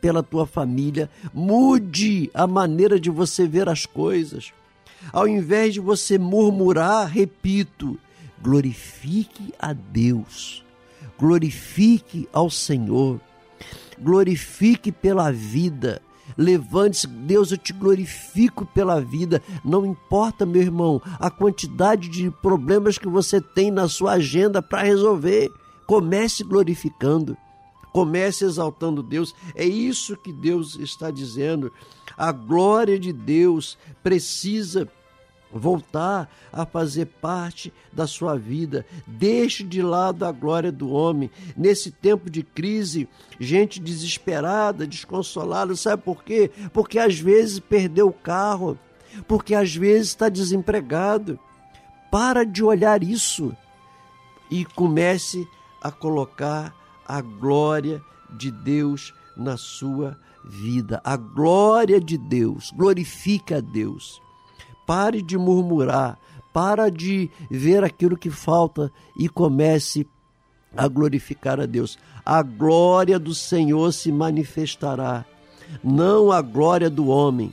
pela 0.01 0.23
tua 0.23 0.47
família. 0.47 1.09
Mude 1.33 2.31
a 2.35 2.47
maneira 2.47 2.99
de 2.99 3.09
você 3.09 3.47
ver 3.47 3.69
as 3.69 3.87
coisas. 3.87 4.53
Ao 5.13 5.27
invés 5.27 5.75
de 5.75 5.81
você 5.81 6.19
murmurar, 6.19 7.09
repito, 7.09 7.99
glorifique 8.41 9.53
a 9.59 9.73
Deus, 9.73 10.65
glorifique 11.19 12.29
ao 12.33 12.51
Senhor, 12.51 13.21
glorifique 13.99 14.93
pela 14.93 15.33
vida. 15.33 16.03
Levante-se, 16.37 17.07
Deus, 17.07 17.51
eu 17.51 17.59
te 17.59 17.73
glorifico 17.73 18.65
pela 18.67 19.01
vida. 19.01 19.43
Não 19.65 19.85
importa, 19.85 20.47
meu 20.47 20.63
irmão, 20.63 21.01
a 21.19 21.31
quantidade 21.31 22.09
de 22.09 22.31
problemas 22.31 22.99
que 22.99 23.09
você 23.09 23.41
tem 23.41 23.71
na 23.71 23.89
sua 23.89 24.13
agenda 24.13 24.63
para 24.63 24.83
resolver. 24.83 25.51
Comece 25.87 26.43
glorificando. 26.43 27.37
Comece 27.93 28.45
exaltando 28.45 29.03
Deus. 29.03 29.35
É 29.55 29.65
isso 29.65 30.17
que 30.17 30.33
Deus 30.33 30.77
está 30.77 31.11
dizendo. 31.11 31.71
A 32.17 32.33
glória 32.33 32.99
de 32.99 33.13
Deus 33.13 33.77
precisa 34.03 34.89
voltar 35.53 36.29
a 36.53 36.65
fazer 36.65 37.07
parte 37.07 37.73
da 37.93 38.07
sua 38.07 38.37
vida. 38.37 38.87
Deixe 39.07 39.63
de 39.63 39.83
lado 39.83 40.25
a 40.25 40.33
glória 40.33 40.73
do 40.73 40.91
homem. 40.91 41.31
Nesse 41.57 41.91
tempo 41.91 42.31
de 42.31 42.43
crise, 42.43 43.09
gente 43.39 43.81
desesperada, 43.81 44.87
desconsolada, 44.87 45.77
sabe 45.77 46.03
por 46.03 46.25
quê? 46.25 46.51
Porque 46.73 46.99
às 46.99 47.19
vezes 47.19 47.61
perdeu 47.61 48.09
o 48.09 48.13
carro, 48.13 48.79
porque 49.29 49.55
às 49.55 49.75
vezes 49.75 50.09
está 50.09 50.29
desempregado. 50.29 51.39
Para 52.11 52.45
de 52.45 52.63
olhar 52.63 53.03
isso 53.03 53.57
e 54.51 54.65
comece 54.65 55.47
a 55.83 55.91
colocar 55.91 56.75
a 57.07 57.21
glória 57.21 58.03
de 58.31 58.51
Deus 58.51 59.15
na 59.37 59.57
sua 59.57 60.17
vida. 60.45 61.01
A 61.05 61.17
glória 61.17 62.01
de 62.01 62.19
Deus, 62.19 62.71
glorifica 62.77 63.59
a 63.59 63.61
Deus. 63.61 64.22
Pare 64.93 65.23
de 65.23 65.39
murmurar, 65.39 66.19
para 66.53 66.91
de 66.91 67.31
ver 67.51 67.83
aquilo 67.83 68.15
que 68.15 68.29
falta 68.29 68.93
e 69.19 69.27
comece 69.27 70.07
a 70.77 70.87
glorificar 70.87 71.59
a 71.59 71.65
Deus. 71.65 71.99
A 72.23 72.43
glória 72.43 73.19
do 73.19 73.35
Senhor 73.35 73.91
se 73.95 74.13
manifestará, 74.13 75.25
não 75.83 76.31
a 76.31 76.43
glória 76.43 76.91
do 76.91 77.07
homem, 77.07 77.53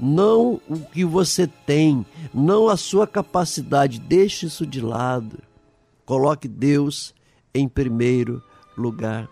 não 0.00 0.62
o 0.66 0.80
que 0.90 1.04
você 1.04 1.46
tem, 1.46 2.06
não 2.32 2.70
a 2.70 2.76
sua 2.78 3.06
capacidade. 3.06 4.00
Deixe 4.00 4.46
isso 4.46 4.64
de 4.64 4.80
lado. 4.80 5.40
Coloque 6.06 6.48
Deus 6.48 7.14
em 7.54 7.68
primeiro 7.68 8.42
lugar. 8.78 9.28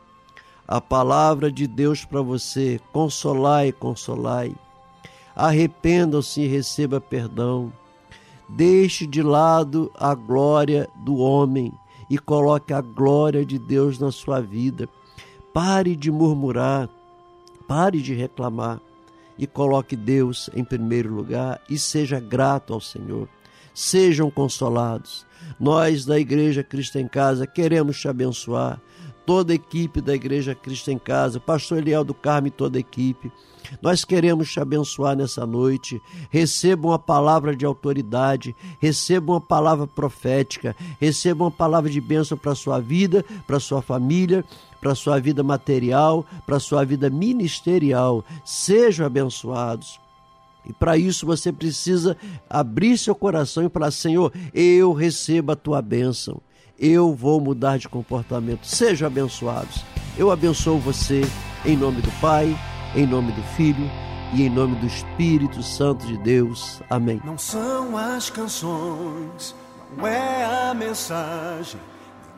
A 0.69 0.79
palavra 0.79 1.51
de 1.51 1.67
Deus 1.67 2.05
para 2.05 2.21
você, 2.21 2.79
consolai, 2.93 3.73
consolai. 3.73 4.55
Arrependam-se 5.37 6.41
e 6.41 6.47
receba 6.47 6.99
perdão. 6.99 7.71
Deixe 8.49 9.07
de 9.07 9.23
lado 9.23 9.93
a 9.95 10.15
glória 10.15 10.89
do 10.97 11.17
homem 11.17 11.73
e 12.09 12.19
coloque 12.19 12.73
a 12.73 12.81
glória 12.81 13.45
de 13.45 13.59
Deus 13.59 13.99
na 13.99 14.11
sua 14.11 14.41
vida. 14.41 14.89
Pare 15.53 15.95
de 15.95 16.11
murmurar, 16.11 16.89
pare 17.69 18.01
de 18.01 18.15
reclamar 18.15 18.81
e 19.39 19.47
coloque 19.47 19.95
Deus 19.95 20.49
em 20.55 20.65
primeiro 20.65 21.13
lugar 21.13 21.61
e 21.69 21.79
seja 21.79 22.19
grato 22.19 22.73
ao 22.73 22.81
Senhor. 22.81 23.29
Sejam 23.75 24.31
consolados. 24.31 25.27
Nós 25.61 26.07
da 26.07 26.19
Igreja 26.19 26.63
Cristo 26.63 26.99
em 26.99 27.07
Casa 27.07 27.47
queremos 27.47 28.01
te 28.01 28.09
abençoar 28.09 28.81
toda 29.27 29.53
a 29.53 29.57
equipe 29.57 30.01
da 30.01 30.15
Igreja 30.15 30.55
Cristo 30.55 30.91
em 30.91 30.99
Casa, 30.99 31.41
pastor 31.41 31.79
Eliel 31.79 32.05
do 32.05 32.15
Carmo 32.15 32.47
e 32.47 32.51
toda 32.51 32.79
a 32.79 32.81
equipe. 32.81 33.31
Nós 33.83 34.05
queremos 34.05 34.51
te 34.51 34.61
abençoar 34.61 35.17
nessa 35.17 35.45
noite. 35.45 36.01
Receba 36.31 36.89
uma 36.89 36.99
palavra 36.99 37.55
de 37.55 37.67
autoridade, 37.67 38.55
receba 38.81 39.33
uma 39.33 39.41
palavra 39.41 39.87
profética, 39.87 40.77
receba 41.01 41.45
uma 41.45 41.51
palavra 41.51 41.91
de 41.91 42.01
bênção 42.01 42.39
para 42.39 42.53
a 42.53 42.57
sua 42.57 42.79
vida, 42.79 43.25
para 43.45 43.57
a 43.57 43.61
sua 43.61 43.83
família, 43.83 44.45
para 44.81 44.93
a 44.93 44.95
sua 44.95 45.19
vida 45.19 45.43
material, 45.43 46.25
para 46.47 46.57
a 46.57 46.61
sua 46.61 46.85
vida 46.85 47.11
ministerial. 47.11 48.25
Sejam 48.45 49.05
abençoados. 49.05 49.99
E 50.65 50.73
para 50.73 50.97
isso 50.97 51.27
você 51.27 51.53
precisa 51.53 52.17
abrir 52.49 52.99
seu 52.99 53.15
coração 53.15 53.65
e 53.65 53.69
falar: 53.69 53.91
Senhor, 53.91 54.33
eu 54.55 54.93
recebo 54.93 55.53
a 55.53 55.57
tua 55.57 55.83
bênção. 55.83 56.41
Eu 56.79 57.15
vou 57.15 57.41
mudar 57.41 57.79
de 57.79 57.89
comportamento. 57.89 58.67
Sejam 58.67 59.07
abençoados. 59.07 59.85
Eu 60.17 60.31
abençoo 60.31 60.79
você 60.79 61.23
em 61.65 61.77
nome 61.77 62.03
do 62.03 62.11
Pai, 62.21 62.57
em 62.95 63.07
nome 63.07 63.33
do 63.33 63.43
Filho 63.55 63.91
e 64.33 64.43
em 64.43 64.51
nome 64.51 64.77
do 64.77 64.87
Espírito 64.87 65.63
Santo 65.63 66.07
de 66.07 66.19
Deus. 66.19 66.81
Amém. 66.91 67.21
Não 67.25 67.39
são 67.39 67.97
as 67.97 68.31
canções, 68.31 69.55
não 69.97 70.07
é 70.07 70.45
a 70.45 70.75
mensagem, 70.75 71.81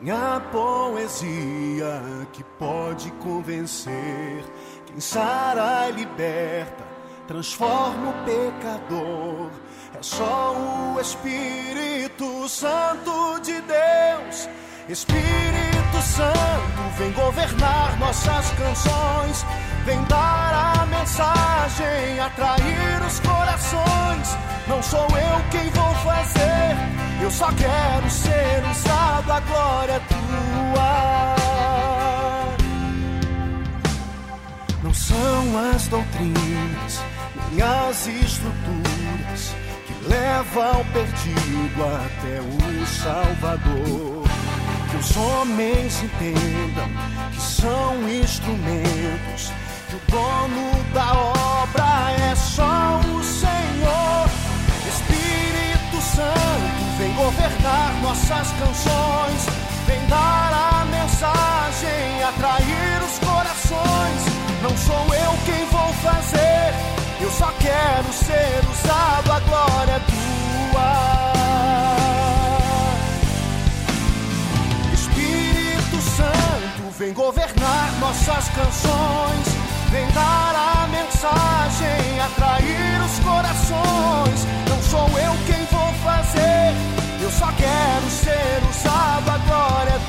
nem 0.01 0.11
a 0.11 0.41
poesia 0.51 2.01
que 2.31 2.43
pode 2.57 3.11
convencer. 3.13 4.43
Quem 4.85 4.99
sara 4.99 5.89
e 5.89 5.91
liberta, 5.91 6.83
transforma 7.29 8.09
o 8.09 8.13
pecador. 8.25 9.51
É 9.93 10.01
só 10.01 10.55
o 10.55 10.99
Espírito 10.99 12.49
Santo 12.49 13.39
de 13.41 13.61
Deus. 13.61 14.49
Espírito 14.89 16.01
Santo, 16.01 16.97
vem 16.97 17.11
governar 17.11 17.99
nossas 17.99 18.49
canções, 18.53 19.45
vem 19.85 20.03
dar 20.05 20.79
a 20.79 20.85
mensagem, 20.87 22.19
atrair 22.19 22.99
os 23.05 23.19
corações. 23.19 24.35
Não 24.67 24.81
sou 24.81 25.05
eu 25.05 25.49
quem 25.51 25.69
vou 25.69 25.93
fazer, 25.97 26.75
eu 27.21 27.29
só 27.29 27.51
quero 27.51 28.09
ser 28.09 28.63
usado, 28.71 29.31
a 29.31 29.39
glória 29.41 29.93
é 29.93 29.99
tua. 29.99 31.29
Não 34.81 34.93
são 34.95 35.71
as 35.75 35.87
doutrinas, 35.87 37.03
as 37.61 38.07
estruturas 38.07 39.55
que 39.85 40.07
levam 40.07 40.85
perdido 40.93 41.83
até 41.83 42.39
o 42.41 42.85
Salvador 42.85 44.29
que 44.89 44.97
os 44.97 45.17
homens 45.17 46.03
entendam 46.03 46.89
que 47.31 47.41
são 47.41 48.09
instrumentos, 48.09 49.51
que 49.87 49.95
o 49.95 50.01
dono 50.09 50.83
da 50.93 51.13
obra 51.13 52.11
é 52.31 52.35
só 52.35 52.99
o 52.99 53.23
Senhor. 53.23 54.29
Espírito 54.87 56.01
Santo, 56.01 56.97
vem 56.97 57.13
governar 57.13 57.93
nossas 58.01 58.51
canções, 58.53 59.45
vem 59.85 60.03
dar 60.07 60.51
a 60.53 60.85
mensagem, 60.85 62.23
atrair 62.23 63.03
os 63.03 63.19
corações. 63.19 64.39
Não 64.63 64.75
sou 64.75 65.15
eu 65.15 65.33
quem 65.45 65.65
vou 65.65 65.93
fazer, 66.01 66.73
eu 67.21 67.31
só 67.31 67.51
quero 67.59 68.13
ser 68.13 68.61
usado, 68.71 69.31
a 69.31 69.39
glória 69.39 69.91
é 69.93 69.99
tua. 69.99 71.29
Vem 76.99 77.13
governar 77.13 77.93
nossas 78.01 78.49
canções, 78.49 79.47
vem 79.89 80.05
dar 80.11 80.53
a 80.53 80.87
mensagem, 80.87 82.19
atrair 82.19 83.01
os 83.05 83.19
corações. 83.19 84.45
Não 84.67 84.81
sou 84.83 85.07
eu 85.17 85.33
quem 85.47 85.63
vou 85.71 85.93
fazer, 86.03 86.75
eu 87.21 87.31
só 87.31 87.47
quero 87.53 88.09
ser 88.09 88.61
usado, 88.69 89.29
a 89.29 89.37
glória 89.47 89.91
é 89.91 89.99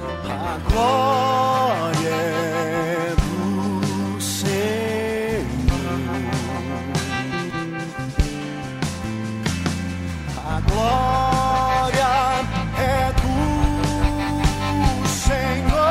A 0.00 0.58
glória 0.70 2.08
é 2.08 3.14
do 3.16 4.20
Senhor. 4.20 4.58
A 10.36 10.60
glória 10.70 12.10
é 12.78 13.12
do 13.22 13.28
Senhor. 15.08 15.88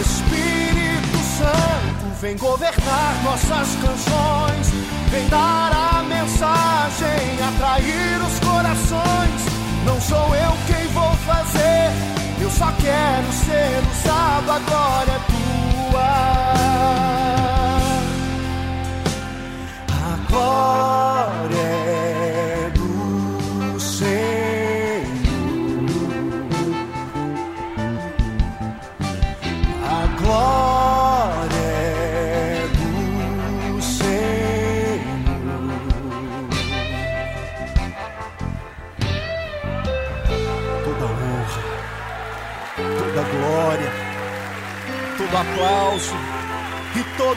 Espírito 0.00 1.18
Santo, 1.36 2.20
vem 2.20 2.36
governar 2.36 3.22
nossas 3.24 3.74
canções, 3.76 4.70
vem 5.10 5.28
dar 5.28 5.72
a 5.72 6.02
mensagem, 6.04 7.38
atrair 7.48 8.22
os 8.22 8.38
corações. 8.40 9.47
Sou 10.08 10.34
eu 10.34 10.52
quem 10.66 10.86
vou 10.88 11.12
fazer, 11.26 11.90
eu 12.40 12.50
só 12.50 12.72
quero 12.80 13.30
ser 13.30 13.82
usado, 13.92 14.52
a 14.52 14.58
glória 14.60 15.12
é 15.12 15.20
tua. 15.28 16.08
A 19.90 20.16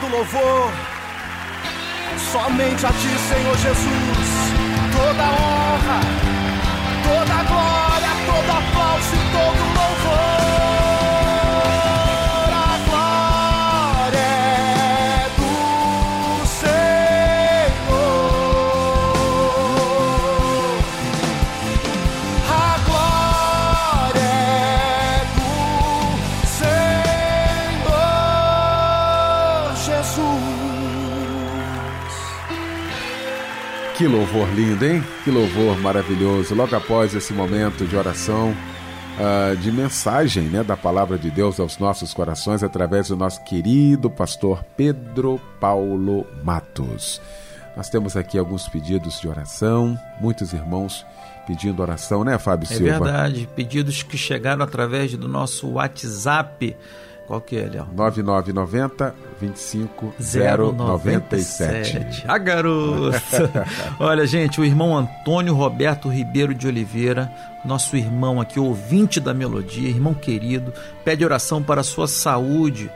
todo 0.02 0.10
louvor. 0.10 0.72
Somente 2.32 2.86
a 2.86 2.89
ti, 2.89 3.10
Senhor 3.30 3.58
Jesus, 3.58 4.28
toda 4.91 5.24
honra, 5.24 5.99
toda 7.04 7.43
glória, 7.43 8.10
todo 8.26 8.52
aplauso 8.52 9.16
e 9.16 9.20
todo 9.32 9.70
Que 34.02 34.08
louvor 34.08 34.49
lindo, 34.56 34.84
hein? 34.84 35.04
Que 35.24 35.30
louvor 35.30 35.78
maravilhoso. 35.78 36.56
Logo 36.56 36.76
após 36.76 37.14
esse 37.14 37.32
momento 37.34 37.86
de 37.86 37.95
oração, 37.95 38.52
ah, 39.20 39.54
de 39.54 39.72
mensagem 39.72 40.45
né, 40.45 40.64
da 40.64 40.76
palavra 40.76 41.20
de 41.20 41.30
Deus 41.30 41.60
aos 41.60 41.78
nossos 41.78 42.12
corações, 42.12 42.64
através 42.64 43.10
do 43.10 43.16
nosso 43.16 43.43
querido 43.43 44.10
pastor 44.10 44.66
Pedro 44.76 45.39
Paulo 45.60 46.26
Matos. 46.43 47.22
Nós 47.78 47.89
temos 47.91 48.18
aqui 48.18 48.39
alguns 48.39 48.68
pedidos 48.68 49.22
de 49.22 49.28
oração, 49.28 49.95
muitos 50.20 50.52
irmãos 50.52 51.06
pedindo 51.45 51.80
oração, 51.80 52.24
né, 52.24 52.39
Fábio 52.39 52.66
É 52.72 52.76
Silva? 52.76 53.06
verdade. 53.06 53.47
Pedidos 53.56 54.02
que 54.02 54.18
chegaram 54.18 54.64
através 54.64 55.14
do 55.16 55.28
nosso 55.28 55.74
WhatsApp. 55.74 56.76
Qual 57.32 57.39
que 57.39 57.55
é, 57.55 57.65
Léo? 57.65 57.88
9990 57.95 59.15
25 59.39 60.13
097. 60.19 62.25
A 62.27 62.38
garota! 62.38 63.65
Olha, 63.97 64.27
gente, 64.27 64.59
o 64.59 64.65
irmão 64.65 64.97
Antônio 64.97 65.55
Roberto 65.55 66.09
Ribeiro 66.09 66.53
de 66.53 66.67
Oliveira, 66.67 67.32
nosso 67.63 67.95
irmão 67.95 68.41
aqui, 68.41 68.59
ouvinte 68.59 69.21
da 69.21 69.34
melodia, 69.34 69.88
irmão 69.88 70.13
querido, 70.13 70.73
pede 71.05 71.23
oração 71.23 71.63
para 71.63 71.79
a 71.79 71.86
sua 71.86 72.05
saúde, 72.05 72.91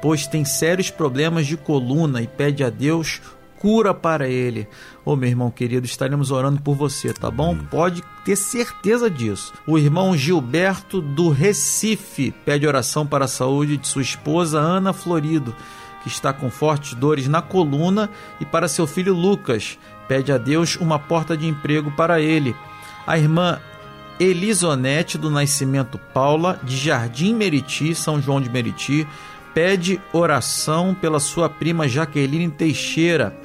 pois 0.00 0.24
tem 0.24 0.44
sérios 0.44 0.88
problemas 0.88 1.48
de 1.48 1.56
coluna 1.56 2.22
e 2.22 2.28
pede 2.28 2.62
a 2.62 2.70
Deus 2.70 3.20
cura 3.60 3.92
para 3.92 4.26
ele. 4.26 4.66
Ô 5.04 5.14
meu 5.14 5.28
irmão 5.28 5.50
querido, 5.50 5.86
estaremos 5.86 6.30
orando 6.30 6.60
por 6.62 6.74
você, 6.74 7.12
tá 7.12 7.30
bom? 7.30 7.54
Pode 7.54 8.02
ter 8.24 8.34
certeza 8.34 9.08
disso. 9.10 9.52
O 9.66 9.78
irmão 9.78 10.16
Gilberto 10.16 11.00
do 11.00 11.28
Recife 11.28 12.32
pede 12.44 12.66
oração 12.66 13.06
para 13.06 13.26
a 13.26 13.28
saúde 13.28 13.76
de 13.76 13.86
sua 13.86 14.02
esposa 14.02 14.58
Ana 14.58 14.94
Florido, 14.94 15.54
que 16.02 16.08
está 16.08 16.32
com 16.32 16.50
fortes 16.50 16.94
dores 16.94 17.28
na 17.28 17.42
coluna, 17.42 18.08
e 18.40 18.46
para 18.46 18.66
seu 18.66 18.86
filho 18.86 19.14
Lucas. 19.14 19.78
Pede 20.08 20.32
a 20.32 20.38
Deus 20.38 20.76
uma 20.76 20.98
porta 20.98 21.36
de 21.36 21.46
emprego 21.46 21.90
para 21.90 22.18
ele. 22.18 22.56
A 23.06 23.18
irmã 23.18 23.60
Elisonete 24.18 25.18
do 25.18 25.30
Nascimento 25.30 25.98
Paula, 25.98 26.58
de 26.62 26.78
Jardim 26.78 27.34
Meriti, 27.34 27.94
São 27.94 28.22
João 28.22 28.40
de 28.40 28.48
Meriti, 28.48 29.06
pede 29.52 30.00
oração 30.12 30.94
pela 30.94 31.20
sua 31.20 31.48
prima 31.48 31.86
Jaqueline 31.86 32.50
Teixeira 32.50 33.36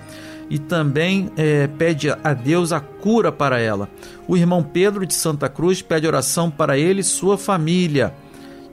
e 0.50 0.60
também 0.60 1.32
é, 1.36 1.68
pede 1.68 2.10
a 2.10 2.34
Deus 2.34 2.72
a 2.72 2.80
cura 2.80 3.32
para 3.32 3.60
ela. 3.60 3.90
O 4.28 4.38
irmão 4.38 4.64
Pedro 4.64 5.06
de 5.06 5.14
Santa 5.14 5.50
Cruz 5.50 5.82
pede 5.82 6.08
oração 6.08 6.50
para 6.50 6.78
ele 6.78 7.02
e 7.02 7.04
sua 7.04 7.38
família. 7.38 8.14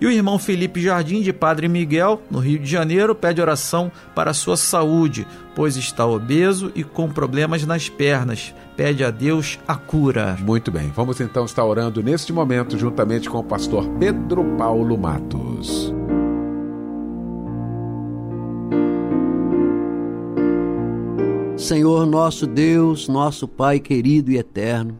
E 0.00 0.06
o 0.06 0.10
irmão 0.10 0.36
Felipe 0.36 0.80
Jardim 0.80 1.22
de 1.22 1.32
Padre 1.32 1.68
Miguel, 1.68 2.20
no 2.28 2.40
Rio 2.40 2.58
de 2.58 2.68
Janeiro, 2.68 3.14
pede 3.14 3.40
oração 3.40 3.90
para 4.16 4.34
sua 4.34 4.56
saúde, 4.56 5.24
pois 5.54 5.76
está 5.76 6.04
obeso 6.04 6.72
e 6.74 6.82
com 6.82 7.08
problemas 7.08 7.64
nas 7.64 7.88
pernas. 7.88 8.52
Pede 8.76 9.04
a 9.04 9.12
Deus 9.12 9.60
a 9.68 9.76
cura. 9.76 10.36
Muito 10.40 10.72
bem, 10.72 10.90
vamos 10.92 11.20
então 11.20 11.44
estar 11.44 11.64
orando 11.64 12.02
neste 12.02 12.32
momento 12.32 12.76
juntamente 12.76 13.30
com 13.30 13.38
o 13.38 13.44
pastor 13.44 13.88
Pedro 14.00 14.44
Paulo 14.56 14.98
Matos. 14.98 15.94
Senhor 21.62 22.04
nosso 22.04 22.44
Deus, 22.44 23.06
nosso 23.06 23.46
Pai 23.46 23.78
querido 23.78 24.32
e 24.32 24.36
eterno, 24.36 24.98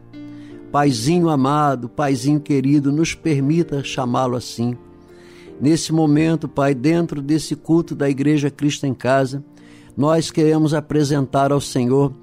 Paizinho 0.71 1.27
amado, 1.27 1.89
Paizinho 1.89 2.39
querido, 2.39 2.89
nos 2.89 3.13
permita 3.13 3.83
chamá-lo 3.83 4.37
assim. 4.37 4.77
Nesse 5.59 5.91
momento, 5.91 6.47
Pai, 6.47 6.73
dentro 6.73 7.21
desse 7.21 7.53
culto 7.53 7.93
da 7.93 8.09
Igreja 8.09 8.49
Cristo 8.49 8.85
em 8.85 8.93
Casa, 8.93 9.43
nós 9.95 10.31
queremos 10.31 10.73
apresentar 10.73 11.51
ao 11.51 11.59
Senhor 11.59 12.13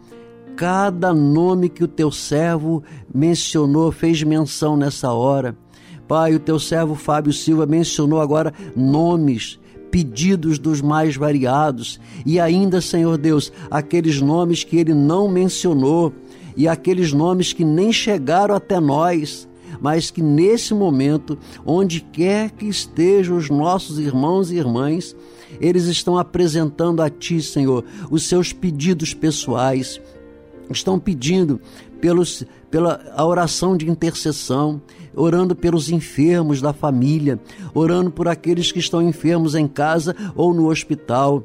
cada 0.57 1.13
nome 1.13 1.69
que 1.69 1.85
o 1.85 1.89
teu 1.89 2.11
servo 2.11 2.83
mencionou, 3.15 3.93
fez 3.93 4.23
menção 4.23 4.75
nessa 4.75 5.13
hora. 5.13 5.55
Pai, 6.09 6.35
o 6.35 6.41
teu 6.41 6.59
servo 6.59 6.95
Fábio 6.95 7.33
Silva 7.35 7.67
mencionou 7.67 8.23
agora 8.23 8.55
nomes 8.75 9.60
pedidos 9.91 10.59
dos 10.59 10.81
mais 10.81 11.17
variados, 11.17 12.01
e 12.25 12.39
ainda, 12.39 12.81
Senhor 12.81 13.19
Deus, 13.19 13.53
aqueles 13.71 14.21
nomes 14.21 14.65
que 14.65 14.77
ele 14.77 14.95
não 14.95 15.29
mencionou 15.29 16.13
e 16.57 16.69
aqueles 16.69 17.13
nomes 17.13 17.53
que 17.53 17.65
nem 17.65 17.93
chegaram 17.93 18.55
até 18.55 18.79
nós, 18.79 19.49
mas 19.81 20.11
que 20.11 20.23
nesse 20.23 20.75
momento, 20.75 21.39
onde 21.65 22.01
quer 22.01 22.51
que 22.51 22.67
estejam 22.67 23.37
os 23.37 23.49
nossos 23.49 23.99
irmãos 23.99 24.51
e 24.51 24.57
irmãs, 24.57 25.17
eles 25.61 25.85
estão 25.85 26.19
apresentando 26.19 27.01
a 27.03 27.09
Ti, 27.09 27.41
Senhor, 27.41 27.85
os 28.11 28.29
seus 28.29 28.53
pedidos 28.53 29.15
pessoais, 29.15 30.01
estão 30.71 30.99
pedindo 30.99 31.61
pelos, 32.01 32.45
pela 32.71 33.01
a 33.15 33.27
oração 33.27 33.77
de 33.77 33.89
intercessão, 33.89 34.81
orando 35.15 35.55
pelos 35.55 35.91
enfermos 35.91 36.61
da 36.61 36.73
família, 36.73 37.39
orando 37.75 38.11
por 38.11 38.29
aqueles 38.29 38.73
que 38.73 38.79
estão 38.79 39.03
enfermos 39.03 39.55
em 39.55 39.67
casa 39.67 40.15
ou 40.35 40.55
no 40.55 40.69
hospital, 40.69 41.45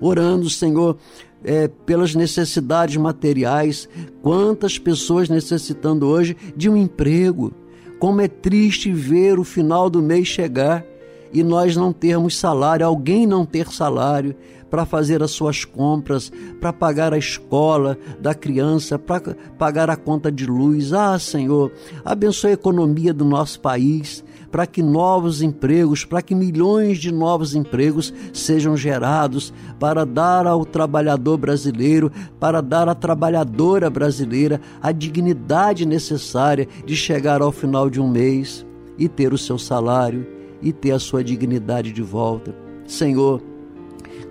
orando, 0.00 0.48
Senhor, 0.50 0.96
é, 1.44 1.68
pelas 1.68 2.14
necessidades 2.14 2.96
materiais. 2.96 3.88
Quantas 4.20 4.78
pessoas 4.78 5.28
necessitando 5.28 6.06
hoje 6.06 6.36
de 6.56 6.68
um 6.68 6.76
emprego. 6.76 7.52
Como 7.98 8.20
é 8.20 8.28
triste 8.28 8.92
ver 8.92 9.38
o 9.38 9.44
final 9.44 9.88
do 9.88 10.02
mês 10.02 10.26
chegar 10.26 10.84
e 11.32 11.42
nós 11.42 11.76
não 11.76 11.92
termos 11.92 12.36
salário, 12.36 12.84
alguém 12.84 13.26
não 13.26 13.46
ter 13.46 13.68
salário 13.68 14.34
para 14.72 14.86
fazer 14.86 15.22
as 15.22 15.32
suas 15.32 15.66
compras, 15.66 16.32
para 16.58 16.72
pagar 16.72 17.12
a 17.12 17.18
escola 17.18 17.98
da 18.18 18.32
criança, 18.34 18.98
para 18.98 19.36
pagar 19.58 19.90
a 19.90 19.96
conta 19.96 20.32
de 20.32 20.46
luz. 20.46 20.94
Ah, 20.94 21.18
Senhor, 21.18 21.70
abençoe 22.02 22.52
a 22.52 22.54
economia 22.54 23.12
do 23.12 23.22
nosso 23.22 23.60
país, 23.60 24.24
para 24.50 24.66
que 24.66 24.82
novos 24.82 25.42
empregos, 25.42 26.06
para 26.06 26.22
que 26.22 26.34
milhões 26.34 26.96
de 26.96 27.12
novos 27.12 27.54
empregos 27.54 28.14
sejam 28.32 28.74
gerados, 28.74 29.52
para 29.78 30.06
dar 30.06 30.46
ao 30.46 30.64
trabalhador 30.64 31.36
brasileiro, 31.36 32.10
para 32.40 32.62
dar 32.62 32.88
à 32.88 32.94
trabalhadora 32.94 33.90
brasileira 33.90 34.58
a 34.80 34.90
dignidade 34.90 35.84
necessária 35.84 36.66
de 36.86 36.96
chegar 36.96 37.42
ao 37.42 37.52
final 37.52 37.90
de 37.90 38.00
um 38.00 38.08
mês 38.08 38.64
e 38.96 39.06
ter 39.06 39.34
o 39.34 39.38
seu 39.38 39.58
salário 39.58 40.26
e 40.62 40.72
ter 40.72 40.92
a 40.92 40.98
sua 40.98 41.22
dignidade 41.22 41.92
de 41.92 42.00
volta. 42.00 42.54
Senhor, 42.86 43.51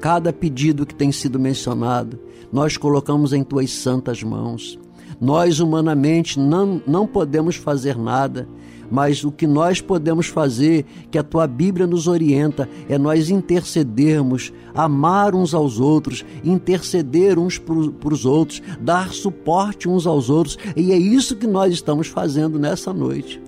Cada 0.01 0.33
pedido 0.33 0.83
que 0.83 0.95
tem 0.95 1.11
sido 1.11 1.39
mencionado, 1.39 2.19
nós 2.51 2.75
colocamos 2.75 3.33
em 3.33 3.43
tuas 3.43 3.69
santas 3.69 4.23
mãos. 4.23 4.79
Nós, 5.21 5.59
humanamente, 5.59 6.39
não, 6.39 6.81
não 6.87 7.05
podemos 7.05 7.55
fazer 7.55 7.95
nada, 7.95 8.47
mas 8.89 9.23
o 9.23 9.31
que 9.31 9.45
nós 9.45 9.79
podemos 9.79 10.25
fazer, 10.25 10.85
que 11.11 11.19
a 11.19 11.23
tua 11.23 11.45
Bíblia 11.45 11.85
nos 11.85 12.07
orienta, 12.07 12.67
é 12.89 12.97
nós 12.97 13.29
intercedermos, 13.29 14.51
amar 14.73 15.35
uns 15.35 15.53
aos 15.53 15.79
outros, 15.79 16.25
interceder 16.43 17.37
uns 17.37 17.59
para 17.59 18.13
os 18.13 18.25
outros, 18.25 18.59
dar 18.81 19.13
suporte 19.13 19.87
uns 19.87 20.07
aos 20.07 20.31
outros, 20.31 20.57
e 20.75 20.91
é 20.91 20.97
isso 20.97 21.35
que 21.35 21.45
nós 21.45 21.71
estamos 21.71 22.07
fazendo 22.07 22.57
nessa 22.57 22.91
noite. 22.91 23.39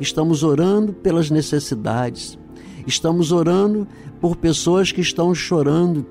Estamos 0.00 0.44
orando 0.44 0.92
pelas 0.92 1.30
necessidades, 1.30 2.38
estamos 2.86 3.32
orando 3.32 3.86
por 4.20 4.36
pessoas 4.36 4.92
que 4.92 5.00
estão 5.00 5.34
chorando, 5.34 6.06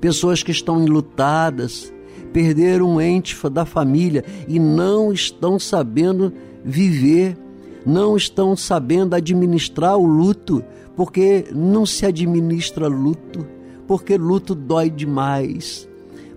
pessoas 0.00 0.42
que 0.42 0.50
estão 0.50 0.82
enlutadas, 0.82 1.92
perderam 2.32 2.90
um 2.90 3.00
ente 3.00 3.36
da 3.50 3.64
família 3.64 4.24
e 4.46 4.58
não 4.58 5.12
estão 5.12 5.58
sabendo 5.58 6.32
viver, 6.64 7.36
não 7.84 8.16
estão 8.16 8.56
sabendo 8.56 9.14
administrar 9.14 9.96
o 9.96 10.06
luto, 10.06 10.62
porque 10.96 11.46
não 11.52 11.86
se 11.86 12.06
administra 12.06 12.86
luto, 12.86 13.46
porque 13.86 14.16
luto 14.16 14.54
dói 14.54 14.90
demais. 14.90 15.88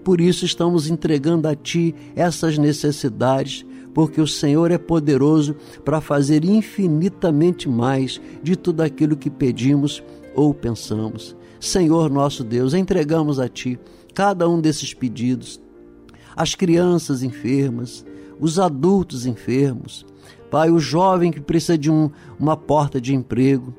Por 0.04 0.20
isso 0.20 0.46
estamos 0.46 0.90
entregando 0.90 1.48
a 1.48 1.56
Ti 1.56 1.96
essas 2.16 2.58
necessidades, 2.58 3.66
porque 3.94 4.20
o 4.20 4.28
Senhor 4.28 4.72
é 4.72 4.78
poderoso 4.78 5.56
para 5.86 6.02
fazer 6.02 6.44
infinitamente 6.44 7.70
mais 7.70 8.20
de 8.42 8.56
tudo 8.56 8.82
aquilo 8.82 9.16
que 9.16 9.30
pedimos 9.30 10.04
ou 10.36 10.54
pensamos. 10.54 11.36
Senhor 11.60 12.10
nosso 12.10 12.44
Deus, 12.44 12.74
entregamos 12.74 13.40
a 13.40 13.48
Ti 13.48 13.80
cada 14.14 14.50
um 14.50 14.60
desses 14.60 14.94
pedidos, 14.94 15.62
as 16.36 16.56
crianças 16.56 17.24
enfermas, 17.24 18.06
os 18.40 18.60
adultos 18.60 19.26
enfermos, 19.26 20.06
Pai, 20.50 20.70
o 20.70 20.80
jovem 20.80 21.32
que 21.32 21.42
precisa 21.42 21.78
de 21.78 21.90
um, 21.90 22.12
uma 22.40 22.56
porta 22.56 23.02
de 23.02 23.16
emprego, 23.16 23.74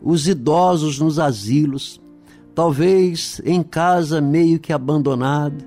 os 0.00 0.28
idosos 0.28 1.00
nos 1.00 1.18
asilos, 1.18 2.00
talvez 2.54 3.40
em 3.44 3.62
casa 3.64 4.20
meio 4.20 4.60
que 4.60 4.72
abandonado. 4.72 5.64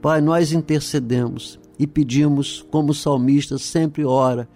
Pai, 0.00 0.20
nós 0.20 0.52
intercedemos 0.52 1.59
e 1.80 1.86
pedimos, 1.86 2.62
como 2.70 2.90
o 2.90 2.94
salmista 2.94 3.56
sempre 3.56 4.04
ora, 4.04 4.46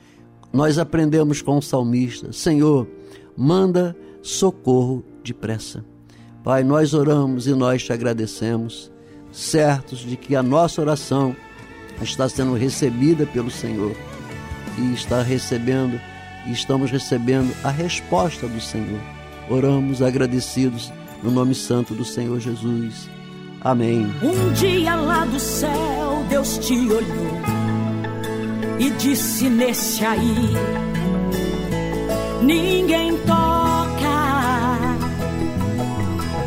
nós 0.52 0.78
aprendemos 0.78 1.40
com 1.40 1.56
o 1.56 1.62
salmista: 1.62 2.30
Senhor, 2.34 2.86
manda 3.34 3.96
socorro 4.20 5.02
depressa. 5.24 5.82
Pai, 6.44 6.62
nós 6.62 6.92
oramos 6.92 7.46
e 7.46 7.54
nós 7.54 7.82
te 7.82 7.94
agradecemos, 7.94 8.92
certos 9.32 10.00
de 10.00 10.18
que 10.18 10.36
a 10.36 10.42
nossa 10.42 10.82
oração 10.82 11.34
está 12.02 12.28
sendo 12.28 12.52
recebida 12.52 13.24
pelo 13.24 13.50
Senhor 13.50 13.96
e 14.78 14.92
está 14.92 15.22
recebendo 15.22 15.98
e 16.46 16.52
estamos 16.52 16.90
recebendo 16.90 17.56
a 17.64 17.70
resposta 17.70 18.46
do 18.46 18.60
Senhor. 18.60 19.00
Oramos 19.48 20.02
agradecidos 20.02 20.92
no 21.22 21.30
nome 21.30 21.54
santo 21.54 21.94
do 21.94 22.04
Senhor 22.04 22.38
Jesus. 22.38 23.13
Amém. 23.64 24.12
Um 24.22 24.52
dia 24.52 24.94
lá 24.94 25.24
do 25.24 25.40
céu 25.40 26.24
Deus 26.28 26.58
te 26.58 26.74
olhou 26.74 27.40
e 28.78 28.90
disse 28.90 29.48
nesse 29.48 30.04
aí 30.04 30.52
ninguém 32.42 33.16
toca 33.18 33.64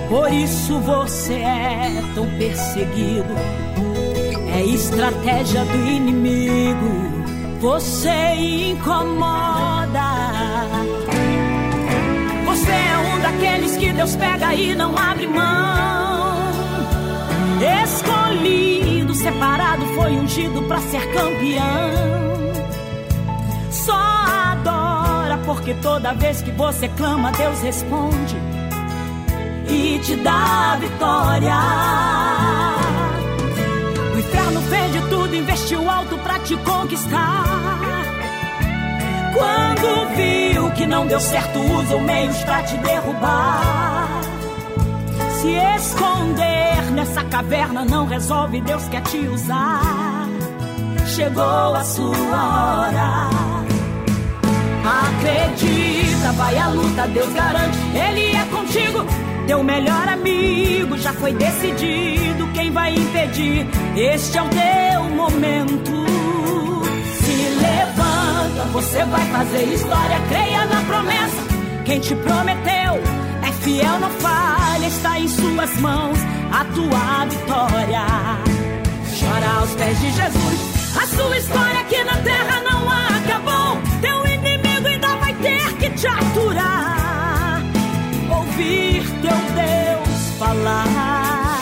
por 0.10 0.32
isso 0.32 0.80
você 0.80 1.34
é 1.34 2.02
tão 2.16 2.26
perseguido. 2.38 3.34
É 4.56 4.64
estratégia 4.64 5.66
do 5.66 5.78
inimigo. 5.86 7.60
Você 7.60 8.70
incomoda. 8.72 10.08
Você 12.46 12.72
é 12.72 12.98
um 12.98 13.20
daqueles 13.22 13.76
que 13.76 13.92
Deus 13.92 14.16
pega 14.16 14.54
e 14.54 14.74
não 14.76 14.98
abre 14.98 15.28
mão. 15.28 16.17
Escolhido, 17.62 19.16
separado, 19.16 19.86
foi 19.96 20.12
ungido 20.12 20.62
para 20.64 20.80
ser 20.82 21.02
campeão. 21.12 21.64
Só 23.72 23.96
adora 23.96 25.38
porque 25.46 25.74
toda 25.76 26.14
vez 26.14 26.42
que 26.42 26.52
você 26.52 26.88
clama, 26.90 27.32
Deus 27.32 27.62
responde 27.62 28.38
e 29.70 30.00
te 30.00 30.16
dá 30.18 30.74
a 30.74 30.76
vitória. 30.78 31.56
O 34.14 34.20
inferno 34.20 34.62
fez 34.62 34.94
de 34.94 35.02
tudo, 35.10 35.36
investiu 35.36 35.90
alto 35.90 36.18
pra 36.20 36.40
te 36.40 36.56
conquistar. 36.58 37.44
Quando 39.34 40.16
viu 40.16 40.72
que 40.72 40.86
não 40.86 41.06
deu 41.06 41.20
certo, 41.20 41.60
usou 41.60 42.02
meios 42.02 42.38
pra 42.44 42.64
te 42.64 42.78
derrubar. 42.78 44.27
Se 45.42 45.54
esconder 45.54 46.92
nessa 46.94 47.24
caverna 47.26 47.86
não 47.86 48.08
resolve, 48.08 48.60
Deus 48.62 48.84
quer 48.90 49.02
te 49.04 49.20
usar. 49.20 50.28
Chegou 51.06 51.76
a 51.76 51.84
sua 51.84 52.08
hora. 52.16 53.30
Acredita, 54.84 56.32
vai 56.32 56.58
à 56.58 56.70
luta, 56.70 57.08
Deus 57.10 57.32
garante, 57.34 57.78
Ele 57.94 58.36
é 58.36 58.46
contigo. 58.46 59.06
Teu 59.46 59.64
melhor 59.64 60.08
amigo 60.08 60.98
já 60.98 61.14
foi 61.14 61.34
decidido. 61.34 62.48
Quem 62.54 62.72
vai 62.72 62.96
impedir? 62.96 63.68
Este 63.96 64.40
é 64.40 64.42
o 64.42 64.50
teu 64.50 65.04
momento. 65.16 66.06
Se 67.22 67.50
levanta, 67.62 68.64
você 68.72 69.04
vai 69.06 69.26
fazer 69.28 69.64
história. 69.72 70.20
Creia 70.30 70.66
na 70.66 70.82
promessa. 70.82 71.48
Quem 71.86 72.00
te 72.00 72.16
prometeu 72.16 72.77
é 73.48 73.52
fiel, 73.64 74.00
não 74.00 74.10
falha. 74.12 74.88
Está 74.88 75.20
em 75.20 75.28
suas 75.28 75.78
mãos 75.78 76.18
a 76.52 76.66
tua 76.66 77.26
vitória. 77.26 78.06
Chora 79.20 79.60
aos 79.60 79.72
pés 79.72 80.00
de 80.00 80.12
Jesus. 80.12 80.78
A 80.96 81.08
sua 81.08 81.38
história 81.38 81.80
aqui 81.82 82.04
na 82.04 82.18
terra 82.18 82.62
não 82.62 82.90
acabou. 82.90 83.78
Teu 84.02 84.28
inimigo 84.28 84.88
ainda 84.88 85.16
vai 85.18 85.34
ter 85.36 85.74
que 85.78 85.90
te 85.92 86.08
aturar. 86.08 87.62
Ouvir 88.30 89.04
teu 89.22 89.38
Deus 89.56 90.38
falar. 90.40 91.58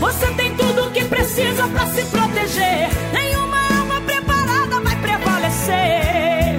Você 0.00 0.26
tem 0.34 0.54
tudo 0.56 0.86
o 0.86 0.90
que 0.90 1.04
precisa 1.04 1.66
para 1.68 1.86
se 1.86 2.04
proteger. 2.04 2.88
Nenhuma 3.12 3.78
alma 3.78 4.00
preparada 4.02 4.80
vai 4.80 4.96
prevalecer. 4.96 6.58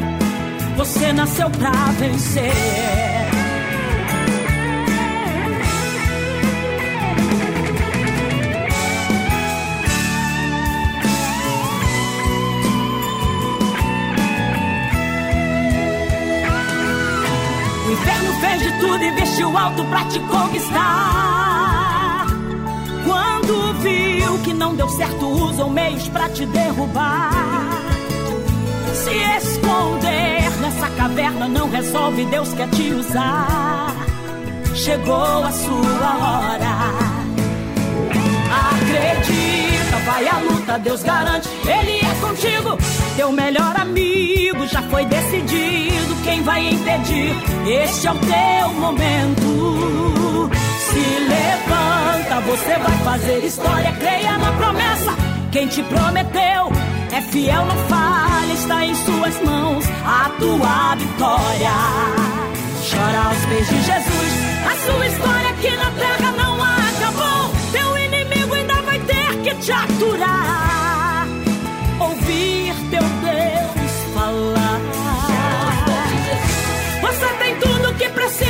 Você 0.78 1.14
nasceu 1.14 1.50
pra 1.52 1.72
vencer. 2.00 3.35
Tudo 18.80 19.04
e 19.04 19.12
vestiu 19.12 19.58
alto 19.58 19.84
pra 19.86 20.06
te 20.06 20.20
conquistar. 20.20 22.26
Quando 23.06 23.74
viu 23.82 24.38
que 24.40 24.54
não 24.54 24.76
deu 24.76 24.90
certo, 24.90 25.26
usam 25.26 25.70
meios 25.70 26.08
pra 26.10 26.28
te 26.30 26.46
derrubar. 26.46 27.32
Se 28.94 29.14
esconder 29.38 30.52
nessa 30.62 30.90
caverna 30.92 31.48
não 31.48 31.70
resolve, 31.70 32.26
Deus 32.26 32.54
quer 32.54 32.70
te 32.70 32.92
usar. 32.92 33.96
Chegou 34.74 35.44
a 35.44 35.52
sua 35.52 36.18
hora. 36.22 36.76
Acredita, 38.72 39.98
vai 40.06 40.28
à 40.28 40.38
luta, 40.40 40.80
Deus 40.80 41.04
garante, 41.04 41.50
Ele 41.68 42.00
é 42.00 42.16
contigo. 42.22 42.78
Teu 43.16 43.32
melhor 43.32 43.80
amigo 43.80 44.68
já 44.68 44.82
foi 44.84 45.06
decidido. 45.06 46.16
Quem 46.26 46.44
vai 46.44 46.68
impedir? 46.68 47.34
Este 47.66 48.08
é 48.08 48.12
o 48.12 48.16
teu 48.16 48.70
momento. 48.74 50.50
Se 50.80 51.20
levanta, 51.20 52.42
você 52.42 52.78
vai 52.78 52.98
fazer 53.06 53.46
história. 53.46 53.92
Creia 53.94 54.38
na 54.38 54.52
promessa. 54.52 55.14
Quem 55.50 55.68
te 55.68 55.82
prometeu 55.84 56.72
é 57.14 57.22
fiel, 57.32 57.66
não 57.66 57.78
falha. 57.88 58.54
Está 58.54 58.86
em 58.86 58.96
suas 58.96 59.42
mãos 59.44 59.86
a 60.06 60.30
tua 60.38 60.96
vitória. 60.96 61.72
Chora 62.90 63.28
aos 63.30 63.46
pés 63.46 63.68
de 63.70 63.82
Jesus. 63.82 64.46
A 64.66 64.92
sua 64.92 65.08
história 65.08 65.50
aqui 65.52 65.72
na 65.72 65.92
terra 65.92 66.32
não 66.34 66.62
acabou. 66.62 67.52
Teu 67.72 67.98
inimigo 67.98 68.54
ainda 68.54 68.82
vai 68.82 69.00
ter 69.00 69.42
que 69.42 69.56
te 69.56 69.72
aturar. 69.72 70.65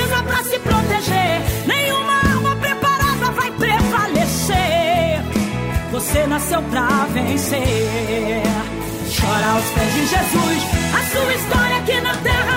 Precisa 0.06 0.24
pra 0.24 0.44
se 0.44 0.60
proteger. 0.60 1.42
Nenhuma 1.66 2.14
alma 2.34 2.56
preparada 2.58 3.32
vai 3.32 3.52
prevalecer. 3.52 5.22
Você 5.92 6.28
nasceu 6.28 6.62
pra 6.64 7.08
vencer. 7.12 8.42
Chora 9.20 9.48
aos 9.48 9.66
pés 9.66 9.94
de 9.94 10.06
Jesus. 10.08 10.64
A 10.94 11.04
sua 11.12 11.34
história 11.34 11.78
aqui 11.78 12.02
na 12.02 12.16
terra 12.18 12.55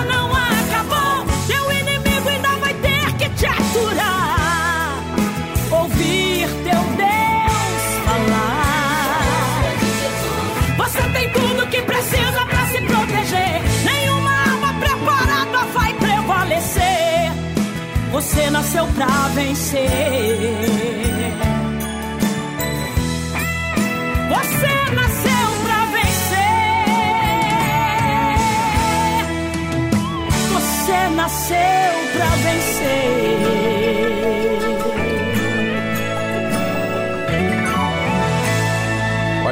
Você 18.19 18.49
nasceu 18.49 18.85
pra 18.87 19.29
vencer. 19.33 19.89
Você 24.27 24.91
nasceu 24.93 25.47
pra 25.63 25.85
vencer. 25.85 26.49
Você 30.51 31.15
nasceu 31.15 31.57
pra 32.13 32.29
vencer. 32.43 33.38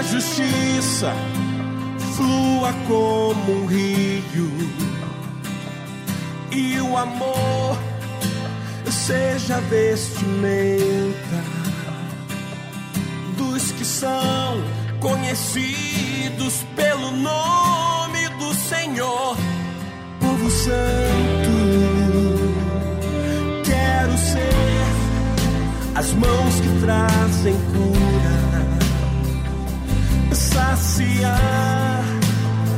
A 0.00 0.02
justiça 0.02 1.12
flua 2.16 2.72
como 2.88 3.52
um 3.52 3.66
rio 3.66 4.50
e 6.50 6.80
o 6.80 6.96
amor 6.96 7.78
seja 8.90 9.60
vestimenta 9.60 11.44
dos 13.36 13.72
que 13.72 13.84
são 13.84 14.64
conhecidos 15.00 16.64
pelo 16.74 17.10
nome 17.10 18.26
do 18.38 18.54
Senhor, 18.54 19.36
povo 20.18 20.50
santo. 20.50 21.50
Quero 23.64 24.16
ser 24.16 25.94
as 25.94 26.10
mãos 26.14 26.54
que 26.60 26.80
trazem 26.80 27.54
cura, 27.72 28.09
saciar 30.52 32.04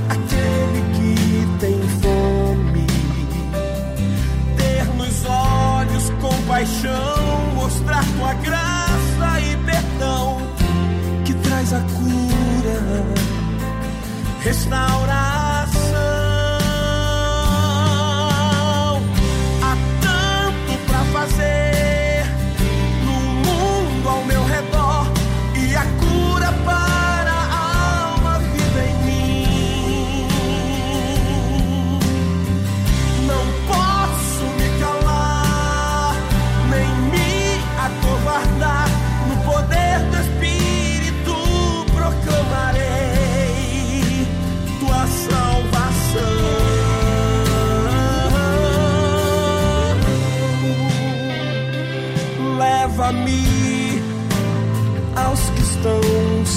aquele 0.09 0.81
que 0.95 1.59
tem 1.61 1.81
fome, 2.01 2.87
ter 4.57 4.85
nos 4.97 5.25
olhos 5.27 6.11
compaixão, 6.21 7.53
mostrar 7.55 8.05
tua 8.17 8.35
graça 8.35 9.41
e 9.41 9.57
perdão 9.65 10.39
que 11.25 11.35
traz 11.35 11.73
a 11.73 11.81
cura, 11.81 13.05
restauração. 14.43 15.42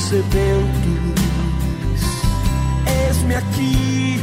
Sedentos. 0.10 2.02
Eis-me 2.86 3.36
aqui 3.36 4.22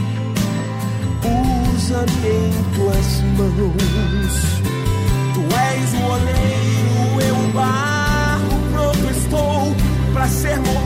usa-me 1.74 2.28
em 2.28 2.52
tuas 2.74 3.20
mãos. 3.36 4.34
Tu 5.34 5.42
és 5.56 5.92
o 5.94 6.02
oleiro, 6.12 7.20
eu 7.26 7.34
o 7.34 7.52
barro, 7.52 8.52
pronto 8.70 9.10
estou 9.10 9.74
para 10.12 10.28
ser 10.28 10.56
moldado. 10.58 10.81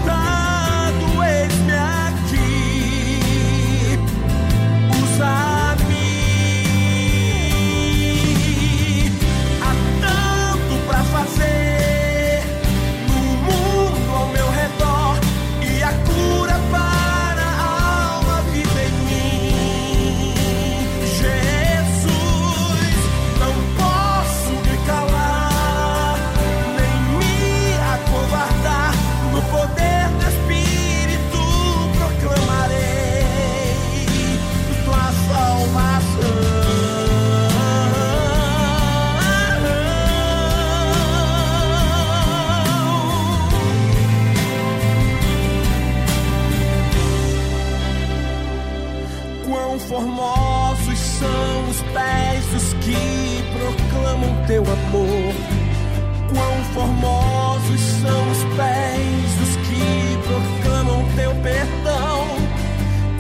Quão 56.33 56.65
formosos 56.75 57.81
são 58.03 58.31
os 58.31 58.45
pés 58.57 59.35
dos 59.39 59.57
que 59.67 60.19
proclamam 60.27 61.05
teu 61.17 61.35
perdão. 61.43 62.27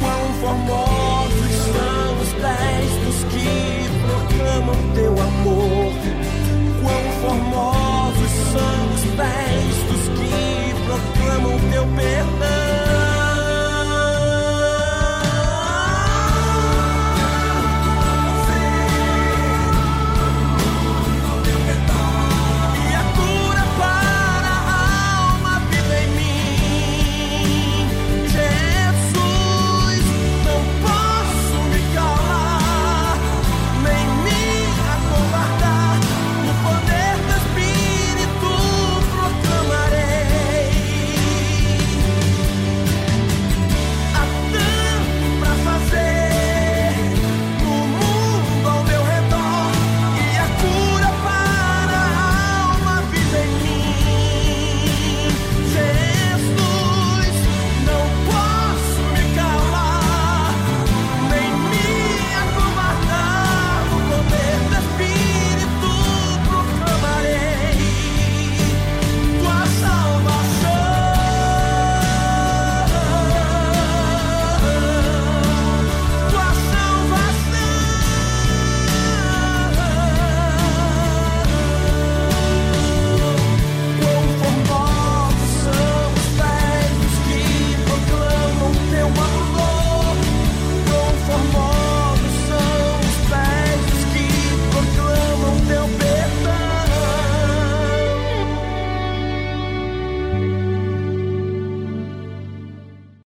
Quão 0.00 0.32
formosos 0.40 1.52
são 1.72 2.20
os 2.20 2.32
pés 2.34 2.90
dos 3.04 3.24
que 3.32 3.88
proclamam 4.06 4.76
teu 4.94 5.12
amor. 5.12 5.92
Quão 6.82 7.04
formosos 7.22 8.32
são 8.52 8.94
os 8.94 9.04
pés 9.16 9.76
dos 9.90 10.04
que 10.18 10.74
proclamam 10.86 11.58
teu 11.70 11.86
perdão. 11.86 12.65